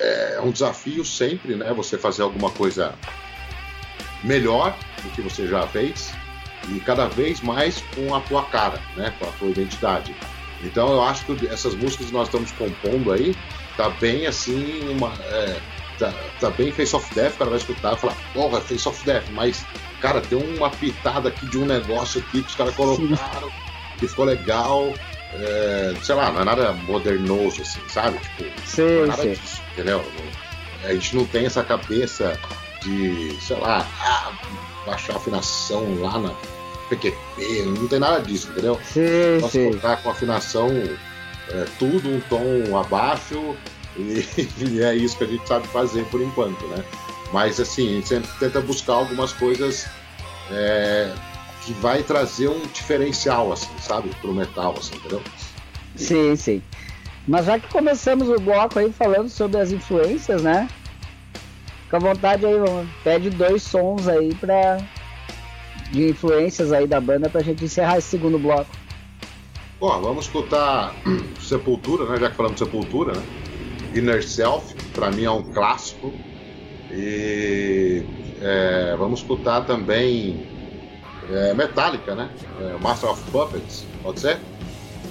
[0.00, 1.72] é um desafio sempre, né?
[1.74, 2.94] Você fazer alguma coisa
[4.22, 6.12] melhor do que você já fez
[6.68, 10.14] e cada vez mais com a tua cara, né, com a tua identidade.
[10.62, 13.34] Então eu acho que essas músicas que nós estamos compondo aí
[13.76, 15.58] tá bem assim uma, é,
[16.00, 19.04] tá, tá bem Face of Death, o cara vai escutar e falar, porra, Face of
[19.04, 19.64] Death, mas,
[20.00, 23.50] cara, tem uma pitada aqui de um negócio aqui que os caras colocaram,
[23.98, 24.92] que ficou legal.
[25.32, 28.18] É, sei lá, não é nada modernoso, assim, sabe?
[28.18, 29.32] Tipo, sim, não é nada sim.
[29.32, 30.04] disso, entendeu?
[30.82, 32.36] A gente não tem essa cabeça
[32.82, 34.32] de, sei lá, ah,
[34.86, 36.34] baixar a afinação lá na
[36.88, 38.78] PQP, não tem nada disso, entendeu?
[38.84, 39.70] Sim, Posso sim.
[39.70, 40.68] tocar com afinação
[41.48, 43.56] é, tudo um tom abaixo
[43.96, 44.24] e,
[44.58, 46.84] e é isso que a gente sabe fazer por enquanto, né?
[47.32, 49.86] Mas assim, a gente sempre tenta buscar algumas coisas
[50.50, 51.12] é,
[51.64, 54.10] que vai trazer um diferencial, assim, sabe?
[54.20, 55.22] Pro metal, assim, entendeu?
[55.94, 56.62] Sim, sim.
[57.28, 60.68] Mas já que começamos o bloco aí falando sobre as influências, né?
[61.90, 62.88] Fica à vontade aí, vamos.
[63.02, 64.78] Pede dois sons aí pra.
[65.90, 68.70] De influências aí da banda pra gente encerrar esse segundo bloco.
[69.80, 70.94] Bom, vamos escutar
[71.40, 72.16] Sepultura, né?
[72.16, 73.22] Já que falamos de Sepultura, né?
[73.92, 76.12] Inner Self, pra mim é um clássico.
[76.92, 78.04] E
[78.40, 80.46] é, vamos escutar também
[81.28, 82.30] é, Metallica, né?
[82.60, 84.38] É, Master of Puppets, pode ser?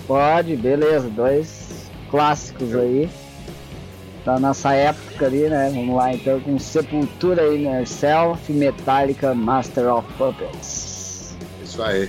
[0.08, 1.10] Pode, beleza.
[1.10, 3.10] Dois clássicos aí.
[4.30, 5.72] Da nossa época ali, né?
[5.74, 11.36] Vamos lá então com Sepultura Inner Self, Metallica, Master of Puppets.
[11.64, 12.08] Isso aí.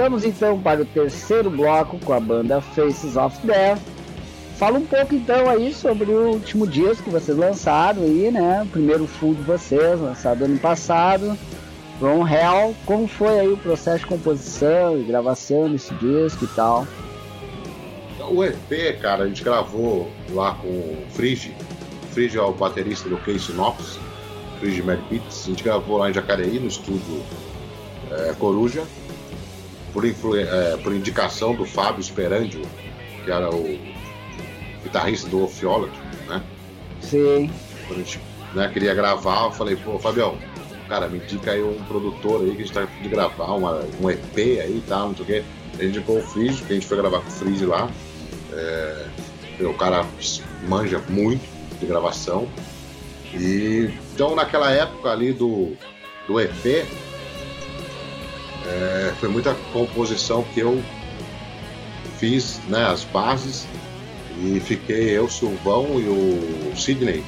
[0.00, 3.82] Voltamos então para o terceiro bloco com a banda Faces of Death.
[4.56, 8.62] Fala um pouco então aí sobre o último disco que vocês lançaram aí, né?
[8.62, 11.36] O primeiro full de vocês, lançado ano passado.
[11.98, 16.86] From Hell, como foi aí o processo de composição e gravação desse disco e tal?
[18.30, 21.54] O EP, cara, a gente gravou lá com o Frige.
[22.04, 23.98] O Frige é o baterista do Case Knox,
[24.60, 25.44] Frige Mad Beats.
[25.44, 27.22] A gente gravou lá em Jacareí, no estúdio
[28.10, 28.82] é, Coruja,
[29.92, 30.04] por,
[30.38, 32.62] é, por, indicação do Fábio Sperandio,
[33.24, 33.78] que era o
[34.82, 35.92] guitarrista do Ophiology,
[36.28, 36.42] né?
[37.00, 37.50] Sim.
[37.86, 38.20] Quando a gente
[38.54, 40.38] né, queria gravar, eu falei, pô, Fabião,
[40.88, 44.10] cara, me indica aí um produtor aí que a gente tá de gravar uma, um
[44.10, 45.44] EP aí e tal, não sei o quê.
[45.72, 47.88] Gente indicou o Freeze, que a gente foi gravar com o Freeze lá.
[48.52, 49.06] É,
[49.60, 50.04] o cara
[50.68, 51.42] manja muito
[51.78, 52.48] de gravação.
[53.32, 55.76] E então naquela época ali do,
[56.26, 56.86] do EP
[58.66, 60.82] é, foi muita composição que eu
[62.18, 63.66] fiz né, as bases
[64.38, 67.24] e fiquei eu, Silvão e o Sidney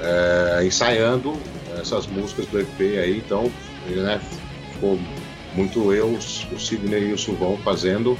[0.00, 1.34] é, ensaiando
[1.80, 3.50] essas músicas do EP aí, então
[3.86, 4.20] né,
[4.72, 4.98] ficou
[5.54, 8.18] muito eu, o Sidney e o Silvão fazendo.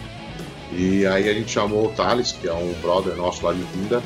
[0.72, 4.02] E aí a gente chamou o Thales, que é um brother nosso lá de Vinda,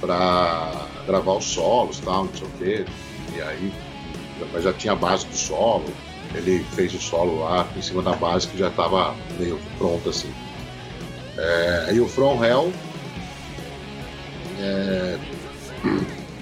[0.00, 2.84] para gravar os solos tal, não sei o quê.
[3.36, 3.72] E aí
[4.52, 5.84] mas já tinha a base do solo,
[6.34, 10.32] ele fez o solo lá em cima da base que já estava meio pronto assim.
[11.36, 12.72] É, e o From Hell
[14.60, 15.18] é,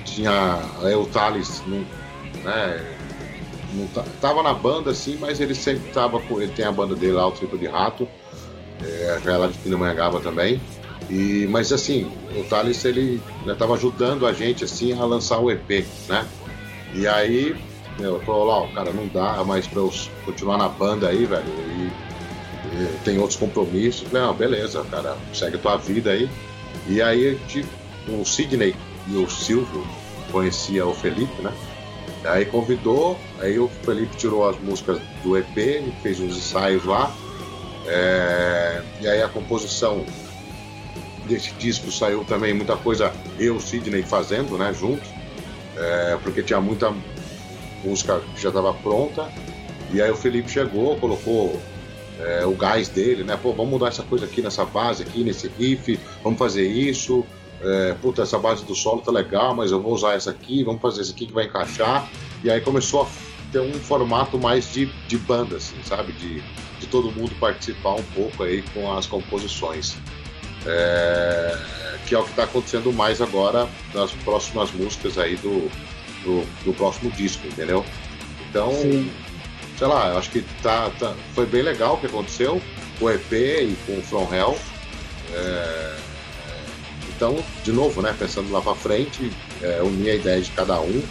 [0.05, 1.85] tinha é, o Thales, não,
[2.45, 2.97] né,
[3.75, 3.87] não
[4.21, 6.41] tava na banda assim, mas ele sempre tava com.
[6.41, 8.07] Ele tem a banda dele lá, o Triplo de Rato,
[8.83, 10.61] é, é lá de Pindamonhangaba também.
[11.11, 15.51] E, mas assim, o Thales ele né, tava ajudando a gente assim a lançar o
[15.51, 16.27] EP, né?
[16.95, 17.57] E aí,
[17.99, 19.93] eu falou lá, cara, não dá mais pra eu
[20.25, 21.45] continuar na banda aí, velho.
[21.47, 21.91] E,
[22.75, 24.11] e tem outros compromissos.
[24.11, 26.29] Não, beleza, cara, segue tua vida aí.
[26.87, 27.39] E aí
[28.09, 28.75] o Sidney
[29.09, 29.87] e o Silvio
[30.31, 31.53] conhecia o Felipe, né?
[32.25, 37.13] Aí convidou, aí o Felipe tirou as músicas do EP, fez uns ensaios lá.
[37.87, 40.05] É, e aí a composição
[41.27, 45.03] desse disco saiu também muita coisa eu, Sidney, fazendo, né, junto.
[45.77, 46.95] É, porque tinha muita
[47.85, 49.31] música já estava pronta.
[49.93, 51.61] E aí o Felipe chegou, colocou
[52.19, 53.39] é, o gás dele, né?
[53.41, 57.25] Pô, vamos mudar essa coisa aqui nessa base, aqui nesse riff, vamos fazer isso
[57.63, 60.83] é, puta, essa base do solo tá legal, mas eu vou usar essa aqui, vamos
[60.83, 62.09] fazer essa aqui que vai encaixar.
[62.43, 63.07] E aí começou a
[63.53, 66.13] ter um formato mais de, de banda, assim, sabe?
[66.13, 66.43] De,
[66.81, 69.97] de todo mundo participar um pouco aí com as composições.
[70.67, 71.59] É,
[72.07, 75.71] que é o que está acontecendo mais agora nas próximas músicas aí do,
[76.25, 77.85] do, próximo disco, entendeu?
[78.49, 79.11] Então, Sim.
[79.79, 82.61] sei lá, eu acho que tá, tá, foi bem legal o que aconteceu
[82.99, 84.59] com o EP e com o From Hell.
[85.35, 85.97] É,
[87.23, 89.31] então, de novo, né, pensando lá para frente,
[89.63, 91.03] é, unir a ideia de cada um,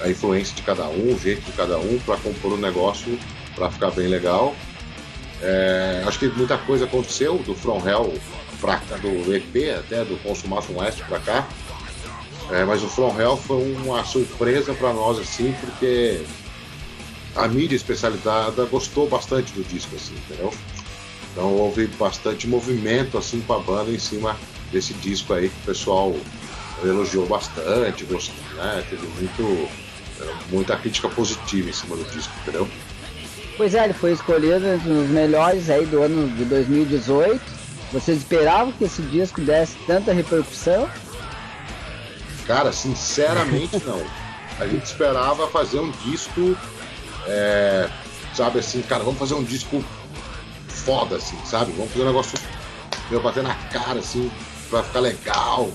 [0.00, 3.18] a influência de cada um, o jeito de cada um, para compor o um negócio
[3.54, 4.54] para ficar bem legal.
[5.40, 8.12] É, acho que muita coisa aconteceu do From Hell
[8.60, 11.48] pra, do EP até do Consumação West para cá.
[12.50, 16.22] É, mas o From Hell foi uma surpresa para nós assim, porque
[17.34, 20.52] a mídia especializada gostou bastante do disco assim, entendeu?
[21.32, 24.36] Então houve bastante movimento assim com a banda em cima
[24.70, 26.14] desse disco aí que o pessoal
[26.82, 28.84] elogiou bastante, gostou, né?
[28.88, 29.68] Teve muito,
[30.50, 32.68] muita crítica positiva em cima do disco, entendeu?
[33.56, 37.40] Pois é, ele foi escolhido entre os melhores aí do ano de 2018.
[37.92, 40.88] Vocês esperavam que esse disco desse tanta repercussão?
[42.46, 44.04] Cara, sinceramente não.
[44.58, 46.56] A gente esperava fazer um disco,
[47.26, 47.88] é,
[48.34, 49.84] sabe assim, cara, vamos fazer um disco
[50.68, 51.72] foda, assim, sabe?
[51.72, 52.38] Vamos fazer um negócio,
[53.10, 54.30] meu, bater na cara, assim,
[54.70, 55.70] vai ficar legal.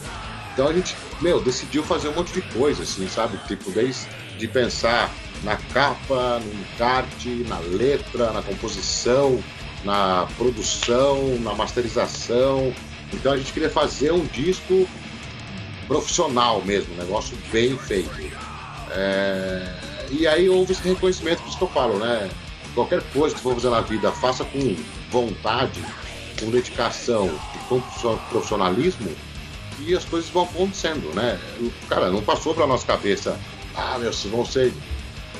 [0.53, 3.37] Então a gente, meu, decidiu fazer um monte de coisa, assim, sabe?
[3.47, 4.07] Tipo, desde
[4.37, 5.11] de pensar
[5.43, 9.43] na capa, no encarte, na letra, na composição,
[9.83, 12.73] na produção, na masterização.
[13.13, 14.87] Então a gente queria fazer um disco
[15.89, 18.09] profissional mesmo, um negócio bem feito.
[18.91, 19.75] É...
[20.11, 22.29] E aí houve esse reconhecimento, por isso que eu falo, né?
[22.73, 24.75] Qualquer coisa que for fazer na vida, faça com
[25.11, 25.83] vontade,
[26.39, 27.81] com dedicação e com
[28.29, 29.13] profissionalismo
[29.79, 31.39] e as coisas vão acontecendo, né?
[31.87, 33.39] Cara, não passou para nossa cabeça,
[33.75, 34.73] ah, meu, se vão ser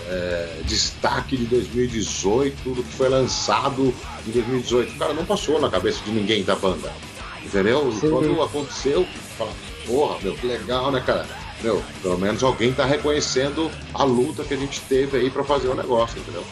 [0.08, 3.94] é, destaque de 2018, tudo que foi lançado
[4.28, 4.98] em 2018.
[4.98, 6.92] Cara, não passou na cabeça de ninguém da banda,
[7.44, 7.92] entendeu?
[7.92, 9.06] E quando aconteceu,
[9.38, 9.52] fala,
[9.86, 11.26] porra, meu, que legal, né, cara?
[11.62, 15.68] Meu, pelo menos alguém tá reconhecendo a luta que a gente teve aí para fazer
[15.68, 16.44] o negócio, entendeu?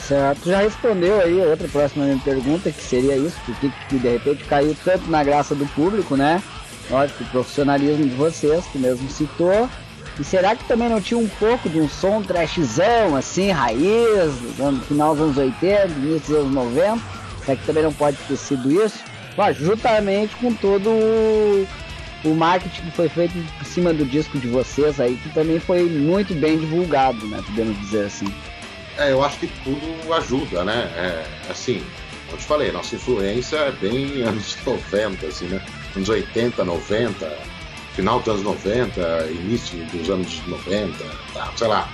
[0.00, 4.76] Certo, já respondeu aí outra próxima pergunta, que seria isso, porque que de repente caiu
[4.84, 6.42] tanto na graça do público, né?
[6.90, 9.68] Lógico, o profissionalismo de vocês, que mesmo citou.
[10.18, 14.80] E será que também não tinha um pouco de um som trashzão, assim, raiz, no
[14.82, 17.02] final dos anos 80, início dos anos 90?
[17.44, 18.98] Será que também não pode ter sido isso?
[19.36, 21.66] Mas juntamente com todo o,
[22.24, 25.84] o marketing que foi feito em cima do disco de vocês aí, que também foi
[25.84, 27.42] muito bem divulgado, né?
[27.46, 28.32] Podemos dizer assim.
[28.98, 30.90] É, eu acho que tudo ajuda, né?
[30.96, 31.82] É, assim,
[32.26, 35.62] como te falei, nossa influência é bem anos 90, assim, né?
[35.94, 37.38] Anos 80, 90,
[37.94, 41.88] final dos anos 90, início dos anos 90, tá, sei lá.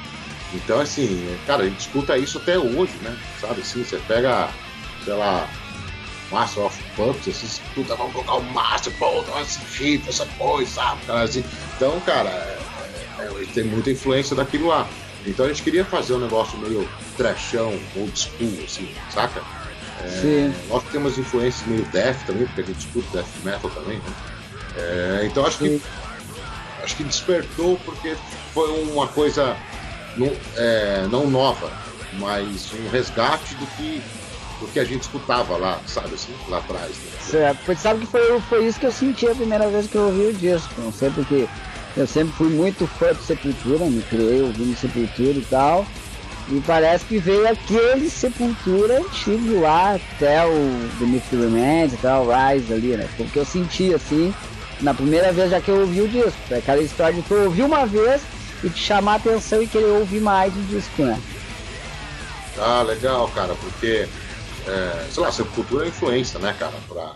[0.54, 3.16] Então, assim, cara, a gente escuta isso até hoje, né?
[3.40, 4.48] Sabe assim, você pega,
[5.04, 5.48] sei lá,
[6.32, 11.06] Master of Puppets, assim, escuta, vamos colocar o Master, pô, esse chifre, essa coisa, sabe?
[11.06, 11.44] Cara, assim.
[11.76, 12.58] Então, cara, é,
[13.20, 14.88] é, tem muita influência daquilo lá.
[15.26, 19.42] Então a gente queria fazer um negócio meio trashão, old school, assim, saca?
[20.02, 20.54] É, Sim.
[20.68, 24.12] Nós temos influências meio death também, porque a gente escuta death metal também, né?
[24.76, 25.78] É, então acho Sim.
[25.78, 26.02] que
[26.82, 28.16] acho que despertou porque
[28.52, 29.56] foi uma coisa
[30.16, 31.70] não, é, não nova,
[32.14, 34.02] mas um resgate do que
[34.62, 36.90] do que a gente escutava lá, sabe assim, lá atrás.
[36.90, 37.12] Né?
[37.20, 40.06] Certo, porque sabe que foi, foi isso que eu senti a primeira vez que eu
[40.06, 41.46] ouvi o disco, não sei porque
[41.96, 45.86] eu sempre fui muito fã de Sepultura, me criei ouvindo Sepultura e tal.
[46.48, 52.72] E parece que veio aquele Sepultura antigo lá, até o the Remains, até o Rise
[52.72, 53.08] ali, né?
[53.16, 54.34] Porque eu senti assim,
[54.80, 56.38] na primeira vez já que eu ouvi o disco.
[56.50, 58.22] É aquela história de tu ouvir uma vez
[58.64, 61.20] e te chamar a atenção e querer ouvir mais o disco, né?
[62.58, 64.06] Ah, legal, cara, porque,
[64.66, 67.12] é, sei lá, Sepultura é influência, né, cara, pra,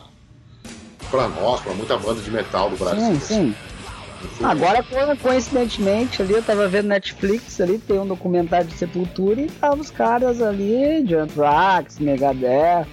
[1.11, 3.21] pra nós, pra muita banda de metal do Brasil.
[3.21, 3.55] Sim, sim.
[4.43, 4.85] Agora,
[5.23, 9.91] coincidentemente, ali eu tava vendo Netflix ali, tem um documentário de Sepultura e tava os
[9.91, 12.87] caras ali, de Anthrax, Megadeth,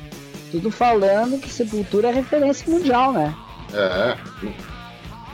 [0.51, 3.35] tudo falando que Sepultura é referência mundial, né?
[3.73, 4.17] É,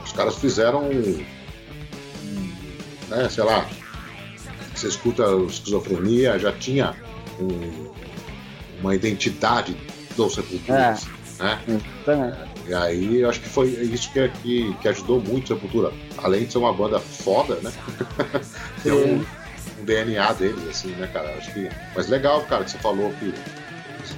[0.04, 0.88] os caras fizeram,
[3.08, 3.66] né, sei lá,
[4.74, 6.94] você escuta esquizofrenia, já tinha
[7.38, 7.90] um,
[8.80, 9.76] uma identidade
[10.16, 10.98] do Sepultura,
[11.38, 11.60] é, né?
[11.68, 12.50] Exatamente.
[12.66, 15.92] E aí eu acho que foi isso que, que, que ajudou muito a Sepultura.
[16.18, 17.72] Além de ser uma banda foda, né?
[18.82, 19.24] Tem um,
[19.80, 21.34] um, DNA deles, assim, né, cara?
[21.36, 21.68] Acho que.
[21.94, 23.34] Mas legal, cara, que você falou que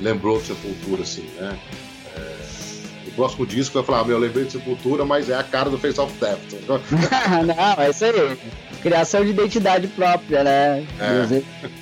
[0.01, 1.59] lembrou de Sepultura, assim, né?
[2.17, 2.53] É...
[3.09, 5.71] O próximo disco vai falar, ah, meu, eu lembrei de Sepultura, mas é a cara
[5.71, 6.39] do Face of Death.
[7.47, 8.39] Não, é isso aí.
[8.83, 10.87] Criação de identidade própria, né?
[10.99, 11.73] É.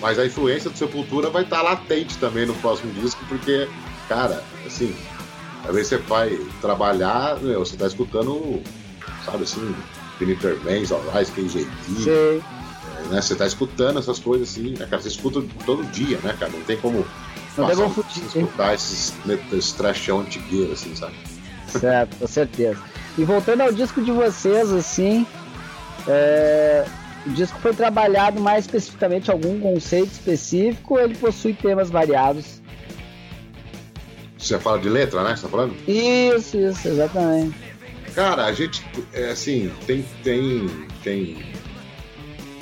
[0.00, 3.68] Mas a influência do Sepultura vai estar latente também no próximo disco, porque,
[4.08, 4.94] cara, assim,
[5.64, 6.30] às vezes você vai
[6.60, 8.62] trabalhar, meu, você tá escutando,
[9.24, 9.74] sabe assim,
[10.18, 11.66] Peter Banks, Alright, KJT.
[12.04, 12.10] Sim.
[12.10, 12.40] É,
[13.10, 13.20] né?
[13.20, 15.02] Você tá escutando essas coisas assim, né, cara?
[15.02, 16.52] Você escuta todo dia, né, cara?
[16.52, 17.04] Não tem como
[17.56, 19.12] não passar, escutar esses,
[19.52, 21.14] esses trashão antigueiro, assim, sabe?
[21.66, 22.80] Certo, com certeza.
[23.16, 25.26] E voltando ao disco de vocês, assim,
[26.06, 26.86] é...
[27.26, 32.60] o disco foi trabalhado mais especificamente algum conceito específico ou ele possui temas variados?
[34.38, 35.36] Você fala de letra, né?
[35.36, 35.74] Você tá falando?
[35.86, 37.56] Isso, isso, exatamente.
[38.14, 40.66] Cara, a gente, é assim, tem, tem,
[41.02, 41.44] tem,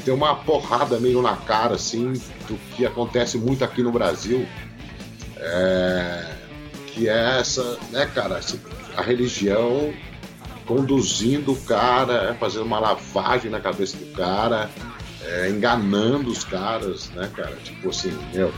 [0.04, 2.12] tem uma porrada meio na cara, assim,
[2.48, 4.46] do que acontece muito aqui no Brasil,
[5.36, 6.32] é,
[6.88, 8.40] que é essa, né, cara,
[8.96, 9.92] a religião
[10.66, 14.68] conduzindo o cara, fazendo uma lavagem na cabeça do cara,
[15.22, 17.56] é, enganando os caras, né, cara?
[17.62, 18.52] Tipo assim, meu,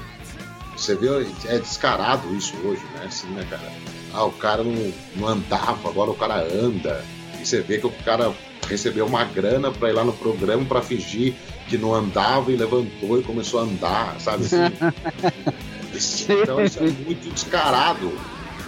[0.76, 1.08] você vê,
[1.46, 3.04] é descarado isso hoje, né?
[3.06, 3.70] Assim, né, cara?
[4.12, 7.04] Ah, o cara não, não andava, agora o cara anda.
[7.40, 8.32] E você vê que o cara
[8.68, 11.34] recebeu uma grana para ir lá no programa para fingir
[11.68, 14.44] que não andava e levantou e começou a andar, sabe?
[14.44, 18.12] Assim, então isso é muito descarado.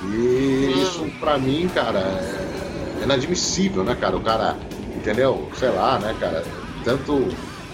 [0.03, 2.50] E isso para mim, cara, é
[3.03, 4.17] inadmissível, né, cara?
[4.17, 4.57] O cara,
[4.97, 5.51] entendeu?
[5.57, 6.45] Sei lá, né, cara?
[6.85, 7.29] Tanto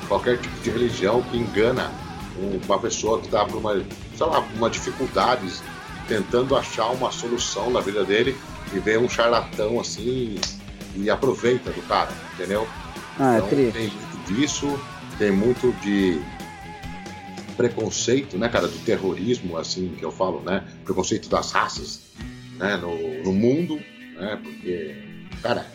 [0.08, 1.90] qualquer tipo de religião que engana
[2.66, 5.46] uma pessoa que está por uma, sei lá, uma dificuldade,
[6.06, 8.36] tentando achar uma solução na vida dele
[8.74, 10.38] e vem um charlatão assim
[10.94, 12.66] e aproveita do cara, entendeu?
[13.18, 14.80] Ah, é então, é tem muito disso,
[15.18, 16.20] tem muito de
[17.56, 22.02] preconceito, né, cara, do terrorismo, assim, que eu falo, né, preconceito das raças,
[22.58, 23.80] né, no, no mundo,
[24.14, 24.94] né, porque,
[25.42, 25.66] cara,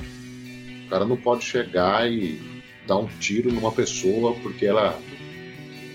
[0.86, 2.39] o cara não pode chegar e
[2.88, 4.99] dar um tiro numa pessoa porque ela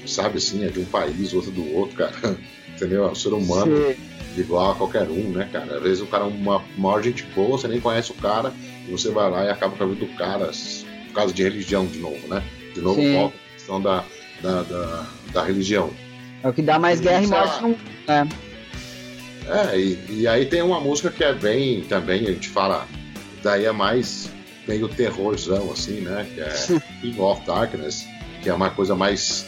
[0.07, 2.15] sabe assim, é de um país, outro do outro, cara.
[2.75, 3.07] Entendeu?
[3.07, 3.97] É um ser humano Sim.
[4.41, 5.77] igual a qualquer um, né, cara?
[5.77, 8.53] Às vezes o cara é uma maior gente boa, você nem conhece o cara,
[8.87, 10.51] e você vai lá e acaba com a vida do cara,
[11.07, 12.43] por causa de religião de novo, né?
[12.75, 14.05] De novo, volta a questão da,
[14.43, 15.91] da, da, da religião.
[16.43, 17.77] É o que dá mais guerra e morte no
[18.09, 18.27] é.
[19.49, 22.87] É, e, e, aí tem uma música que é bem também, a gente fala,
[23.47, 24.29] daí é mais
[24.67, 26.27] meio terrorzão, assim, né?
[26.35, 28.05] Que é King of Darkness,
[28.43, 29.47] que é uma coisa mais,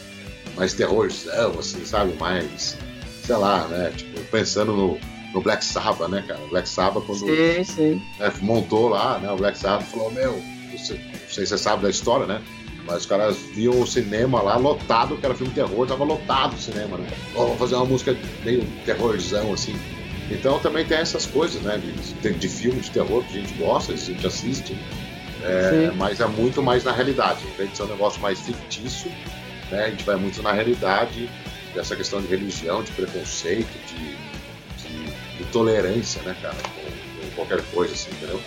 [0.56, 2.14] mais terrorzão, assim, sabe?
[2.14, 2.78] Mais,
[3.24, 3.92] sei lá, né?
[3.96, 4.98] Tipo, pensando no,
[5.34, 6.40] no Black Sabbath, né, cara?
[6.44, 8.02] O Black Sabbath, quando sim, sim.
[8.20, 9.30] Né, montou lá, né?
[9.32, 10.40] O Black Sabbath falou, meu,
[10.70, 12.40] você, não sei se você sabe da história, né?
[12.86, 16.54] Mas os caras viam o cinema lá lotado, que era filme de terror, tava lotado
[16.54, 17.08] o cinema, né?
[17.34, 19.76] Vamos fazer uma música meio terrorzão, assim.
[20.30, 21.78] Então também tem essas coisas, né?
[21.78, 24.76] De, de, de filme de terror que a gente gosta, a gente assiste.
[25.42, 27.44] É, mas é muito mais na realidade.
[27.46, 29.10] Em vez de ser um negócio mais fictício,
[29.70, 29.84] né?
[29.84, 31.30] A gente vai muito na realidade
[31.74, 34.16] dessa questão de religião, de preconceito, de,
[34.82, 36.56] de, de tolerância, né, cara?
[36.56, 38.40] Com, com qualquer coisa, assim, entendeu?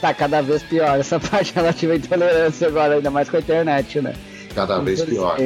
[0.00, 4.00] Tá cada vez pior essa parte relativa à intolerância agora, ainda mais com a internet,
[4.00, 4.14] né?
[4.54, 5.36] Cada vez pior.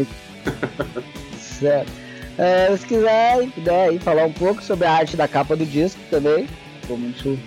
[1.40, 2.05] certo.
[2.38, 6.46] É, se quiser puder falar um pouco sobre a arte da capa do disco também,
[6.82, 7.38] ficou muito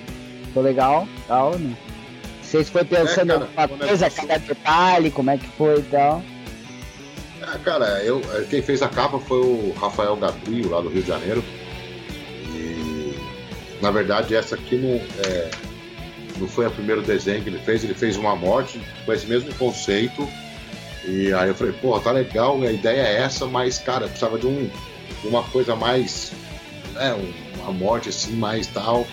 [0.45, 1.75] ficou legal, tal, né?
[2.41, 6.23] Vocês foi pensando é, cara, alguma coisa, cada detalhe, como é que foi e tal.
[7.41, 11.07] É, cara, eu, quem fez a capa foi o Rafael Gabriel, lá do Rio de
[11.07, 11.43] Janeiro.
[12.55, 13.15] E
[13.79, 15.51] na verdade essa aqui não é,
[16.39, 19.53] não foi o primeiro desenho que ele fez, ele fez uma morte com esse mesmo
[19.53, 20.27] conceito.
[21.05, 24.47] E aí eu falei, pô, tá legal, a ideia é essa, mas, cara, precisava de
[24.47, 24.69] um,
[25.23, 26.31] uma coisa mais.
[26.93, 27.15] né,
[27.57, 29.07] uma morte assim, mais tal.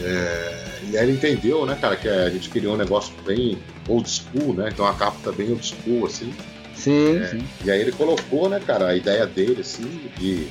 [0.00, 3.58] É, e aí ele entendeu, né, cara, que a gente queria um negócio bem
[3.88, 4.70] old school, né?
[4.72, 6.32] Então a capa tá bem old school, assim.
[6.74, 7.44] Sim, é, sim.
[7.64, 10.48] E aí ele colocou, né, cara, a ideia dele, assim, de.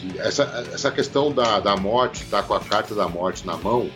[0.00, 3.88] de essa, essa questão da, da morte, tá com a carta da morte na mão,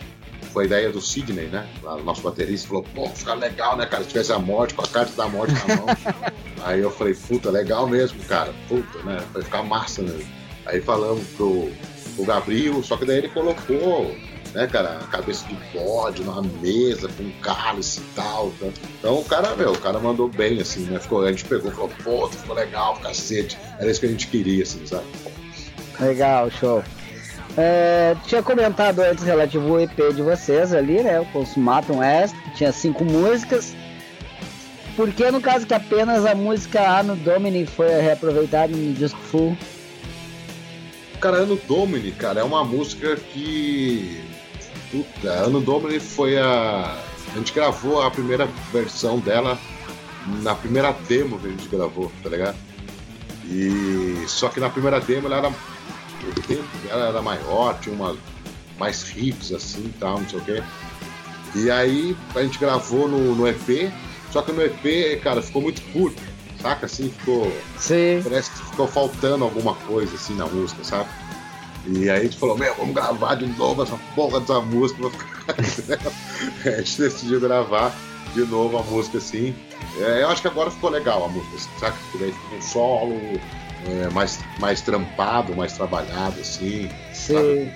[0.53, 1.67] foi a ideia do Sidney, né?
[1.83, 4.03] O nosso baterista falou, pô, fica legal, né, cara?
[4.03, 5.87] Se tivesse a morte, com a carta da morte na mão.
[6.65, 8.53] Aí eu falei, puta, legal mesmo, cara.
[8.69, 9.23] Puta, né?
[9.33, 10.25] Vai ficar massa, né?
[10.67, 11.71] Aí falamos pro,
[12.15, 14.15] pro Gabriel, só que daí ele colocou,
[14.55, 18.53] né, cara, a cabeça de bode numa mesa com cálice e tal.
[18.61, 18.67] Tá?
[18.99, 21.01] Então o cara, meu, o cara mandou bem, assim, né?
[21.01, 23.59] Ficou, a gente pegou e falou, pô, ficou legal, cacete.
[23.79, 25.07] Era isso que a gente queria, assim, sabe?
[25.99, 26.85] Legal, show.
[27.57, 31.21] É, tinha comentado antes relativo ao EP de vocês ali, né?
[31.21, 33.75] O Consumatum West, tinha cinco músicas.
[34.97, 39.57] Por que no caso que apenas a música Ano Domini foi reaproveitada no disco full?
[41.21, 44.21] Cara, Ano Domini, cara, é uma música que.
[44.91, 46.97] Puta, Ano Domini foi a.
[47.33, 49.59] A gente gravou a primeira versão dela
[50.43, 52.57] na primeira demo que a gente gravou, tá ligado?
[53.47, 55.53] E só que na primeira demo ela era
[56.29, 58.17] o tempo dela era maior, tinha uma,
[58.79, 60.63] mais riffs assim e tal, não sei o quê.
[61.55, 63.93] E aí a gente gravou no, no EP,
[64.31, 66.21] só que no EP, cara, ficou muito curto,
[66.61, 66.87] saca?
[66.87, 67.53] Assim, ficou.
[67.79, 68.21] Sim.
[68.23, 71.09] Parece que ficou faltando alguma coisa assim na música, sabe?
[71.87, 75.01] E aí a gente falou, meu, vamos gravar de novo essa porra dessa música.
[76.65, 77.95] a gente decidiu gravar
[78.35, 79.55] de novo a música assim.
[79.99, 81.97] É, eu acho que agora ficou legal a música, saca?
[82.11, 83.41] Porque daí ficou um solo,
[83.87, 86.89] é, mais, mais trampado, mais trabalhado, assim.
[87.13, 87.35] Sim.
[87.35, 87.73] Sabe?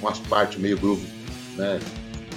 [0.00, 1.06] Umas partes meio groove,
[1.56, 1.80] né?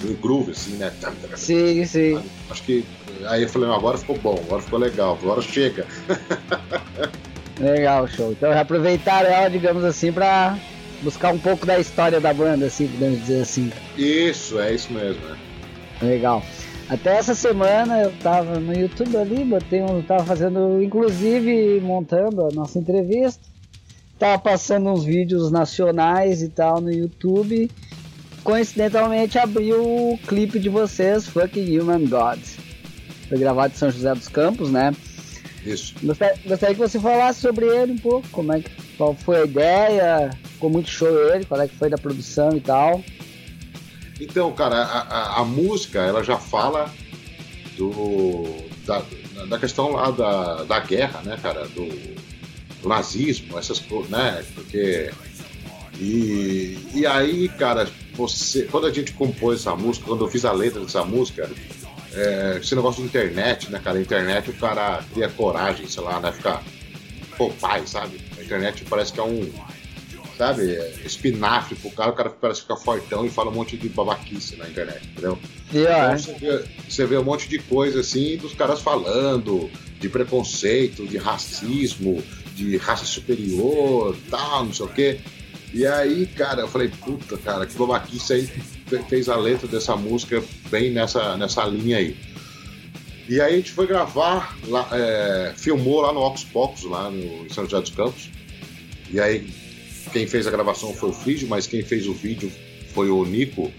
[0.02, 0.92] Meio groove, assim, né?
[1.36, 2.22] Sim, sim.
[2.48, 2.84] Acho que.
[3.26, 5.86] Aí eu falei, agora ficou bom, agora ficou legal, agora chega.
[7.60, 8.32] legal, show.
[8.32, 10.58] Então aproveitar ela, digamos assim, pra
[11.02, 13.70] buscar um pouco da história da banda, assim, podemos dizer assim.
[13.96, 15.36] Isso, é isso mesmo, né?
[16.00, 16.42] Legal.
[16.90, 22.50] Até essa semana eu tava no YouTube ali, botei um, tava fazendo, inclusive montando a
[22.50, 23.40] nossa entrevista.
[24.18, 27.70] Tava passando uns vídeos nacionais e tal no YouTube.
[28.42, 32.56] Coincidentalmente abriu o clipe de vocês, Fucking Human Gods.
[33.28, 34.92] Foi gravado em São José dos Campos, né?
[35.64, 35.94] Isso.
[36.02, 39.44] Gostaria, gostaria que você falasse sobre ele um pouco, como é que qual foi a
[39.44, 43.00] ideia, ficou muito show ele, qual é que foi da produção e tal.
[44.20, 46.92] Então, cara, a, a, a, música ela já fala
[47.76, 48.44] do,
[48.84, 49.02] da,
[49.48, 51.86] da questão lá da, da guerra, né, cara, do,
[52.82, 55.10] do nazismo, essas coisas, né, porque
[55.98, 60.52] e, e aí, cara, você, quando a gente compôs essa música, quando eu fiz a
[60.52, 61.50] letra dessa música,
[62.12, 66.20] é, esse negócio de internet, né, cara, a internet o cara cria coragem, sei lá,
[66.20, 66.62] né, ficar
[67.40, 68.20] pô, pai, sabe?
[68.38, 69.50] A internet parece que é um
[70.40, 70.74] sabe,
[71.04, 74.66] espinafre pro cara, o cara parece ficar fortão e fala um monte de babaquice na
[74.66, 75.38] internet, entendeu?
[75.70, 76.18] Yeah.
[76.18, 79.70] Então você vê, você vê um monte de coisa assim dos caras falando
[80.00, 82.24] de preconceito, de racismo,
[82.54, 85.20] de raça superior, tal, não sei o quê.
[85.74, 88.46] E aí, cara, eu falei, puta, cara, que babaquice aí
[89.10, 92.16] fez a letra dessa música bem nessa, nessa linha aí.
[93.28, 97.44] E aí a gente foi gravar, lá, é, filmou lá no Ox Pocos, lá no,
[97.44, 98.30] em São José dos Campos.
[99.10, 99.59] E aí,
[100.12, 102.50] quem fez a gravação foi o Frigio, mas quem fez o vídeo
[102.92, 103.72] foi o Nico,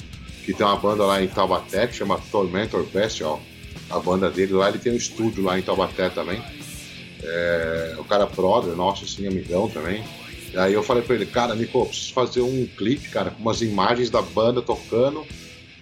[0.46, 3.42] que tem uma banda lá em Taubaté que chama Tormentor Bestial.
[3.90, 6.42] A banda dele lá, ele tem um estúdio lá em Taubaté também.
[7.24, 10.04] É, o cara é brother, nosso assim, amigão também.
[10.54, 13.62] E aí eu falei pra ele, cara, Nico, preciso fazer um clipe, cara, com umas
[13.62, 15.26] imagens da banda tocando,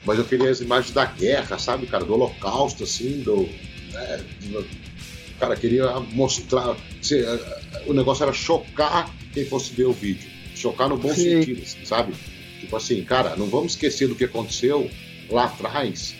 [0.06, 3.50] mas eu queria as imagens da guerra, sabe, cara, do holocausto, assim, do.
[3.94, 4.66] É, do
[5.40, 6.76] cara, queria mostrar.
[7.02, 7.24] Se,
[7.88, 10.29] o negócio era chocar quem fosse ver o vídeo.
[10.60, 11.40] Chocar no bom Sim.
[11.40, 12.14] sentido, assim, sabe?
[12.60, 14.92] Tipo assim, cara, não vamos esquecer do que aconteceu
[15.30, 16.14] lá atrás,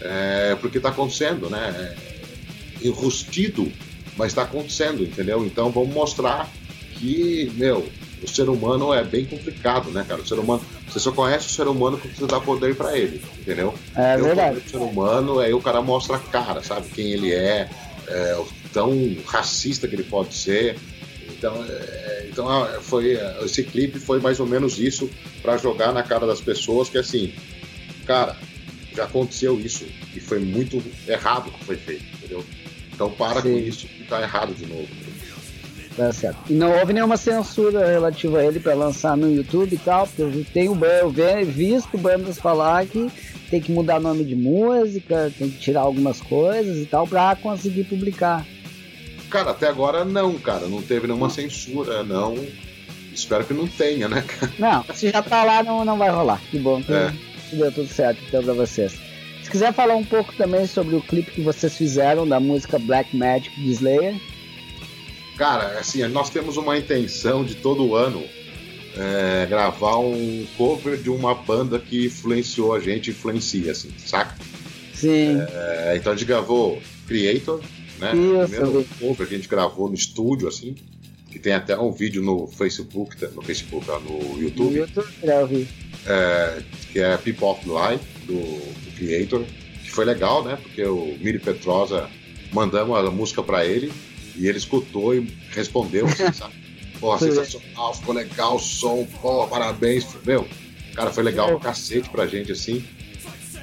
[0.00, 1.94] é, porque tá acontecendo, né?
[2.80, 3.70] É, enrustido,
[4.16, 5.44] mas tá acontecendo, entendeu?
[5.44, 6.50] Então vamos mostrar
[6.98, 7.86] que, meu,
[8.22, 10.22] o ser humano é bem complicado, né, cara?
[10.22, 13.22] O ser humano, você só conhece o ser humano quando você dá poder para ele,
[13.38, 13.74] entendeu?
[13.94, 14.58] É verdade.
[14.58, 16.88] O ser humano, aí o cara mostra a cara, sabe?
[16.88, 17.68] Quem ele é,
[18.08, 18.92] é o tão
[19.26, 20.76] racista que ele pode ser.
[21.44, 25.10] Então, é, então ah, foi esse clipe foi mais ou menos isso
[25.42, 27.34] para jogar na cara das pessoas que assim,
[28.06, 28.34] cara,
[28.96, 29.84] já aconteceu isso
[30.14, 32.42] e foi muito errado que foi feito, entendeu?
[32.94, 33.52] Então para Sim.
[33.52, 34.88] com isso que tá errado de novo.
[35.94, 36.38] Tá certo.
[36.48, 40.22] E não houve nenhuma censura relativa a ele para lançar no YouTube e tal, porque
[40.22, 43.10] eu tenho eu visto bandas falar que
[43.50, 47.84] tem que mudar nome de música, tem que tirar algumas coisas e tal para conseguir
[47.84, 48.46] publicar.
[49.34, 52.38] Cara, até agora não, cara, não teve nenhuma censura, não.
[53.12, 54.52] Espero que não tenha, né, cara?
[54.60, 56.40] Não, se já tá lá, não, não vai rolar.
[56.52, 57.12] Que bom que é.
[57.52, 58.92] deu tudo certo então pra vocês.
[59.42, 63.16] Se quiser falar um pouco também sobre o clipe que vocês fizeram da música Black
[63.16, 64.14] Magic de Slayer.
[65.36, 68.22] Cara, assim, nós temos uma intenção de todo ano
[68.96, 74.36] é, gravar um cover de uma banda que influenciou a gente, influencia, assim, saca?
[74.94, 75.38] Sim.
[75.40, 77.60] É, então a gente gravou Creator,
[78.04, 78.12] né?
[78.14, 80.74] Isso, primeiro cover que a gente gravou no estúdio, assim,
[81.30, 84.70] que tem até um vídeo no Facebook, no Facebook, no YouTube.
[84.70, 85.68] No YouTube, eu vi.
[86.06, 89.44] É, que é People of Life, do, do Creator,
[89.82, 90.58] que foi legal, né?
[90.62, 92.08] Porque o Miri Petrosa
[92.52, 93.92] mandamos a música para ele
[94.36, 96.54] e ele escutou e respondeu, assim, sabe?
[97.00, 100.06] Pô, sensacional, ficou legal o som, pô, parabéns.
[100.24, 100.46] Meu,
[100.94, 102.84] cara, foi legal pra cacete pra gente, assim.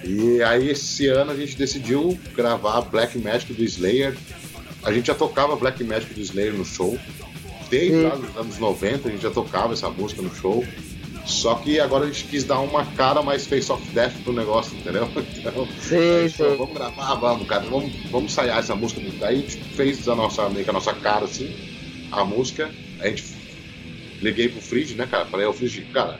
[0.04, 4.18] E aí esse ano a gente decidiu gravar Black Magic do Slayer.
[4.84, 6.98] A gente já tocava Black Magic do Slayer no show.
[7.70, 10.66] Desde lá nos anos 90 a gente já tocava essa música no show.
[11.26, 14.76] Só que agora a gente quis dar uma cara mais face of death pro negócio,
[14.78, 15.08] entendeu?
[15.38, 16.56] Então, sim, sim.
[16.58, 19.02] vamos gravar, vamos, cara, vamos, vamos ensaiar essa música.
[19.20, 21.56] Daí a gente fez a nossa, meio que a nossa cara assim,
[22.12, 22.70] a música.
[23.00, 23.24] A gente
[24.22, 25.26] liguei pro Frid, né, cara?
[25.26, 26.20] Falei, o Frid, cara,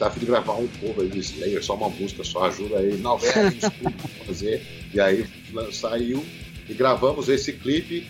[0.00, 2.92] tá afim de gravar um cover do Slayer, só uma música, só ajuda aí.
[2.92, 3.60] Aí,
[4.26, 4.62] fazer.
[4.92, 5.26] E aí
[5.72, 6.24] saiu
[6.68, 8.08] e gravamos esse clipe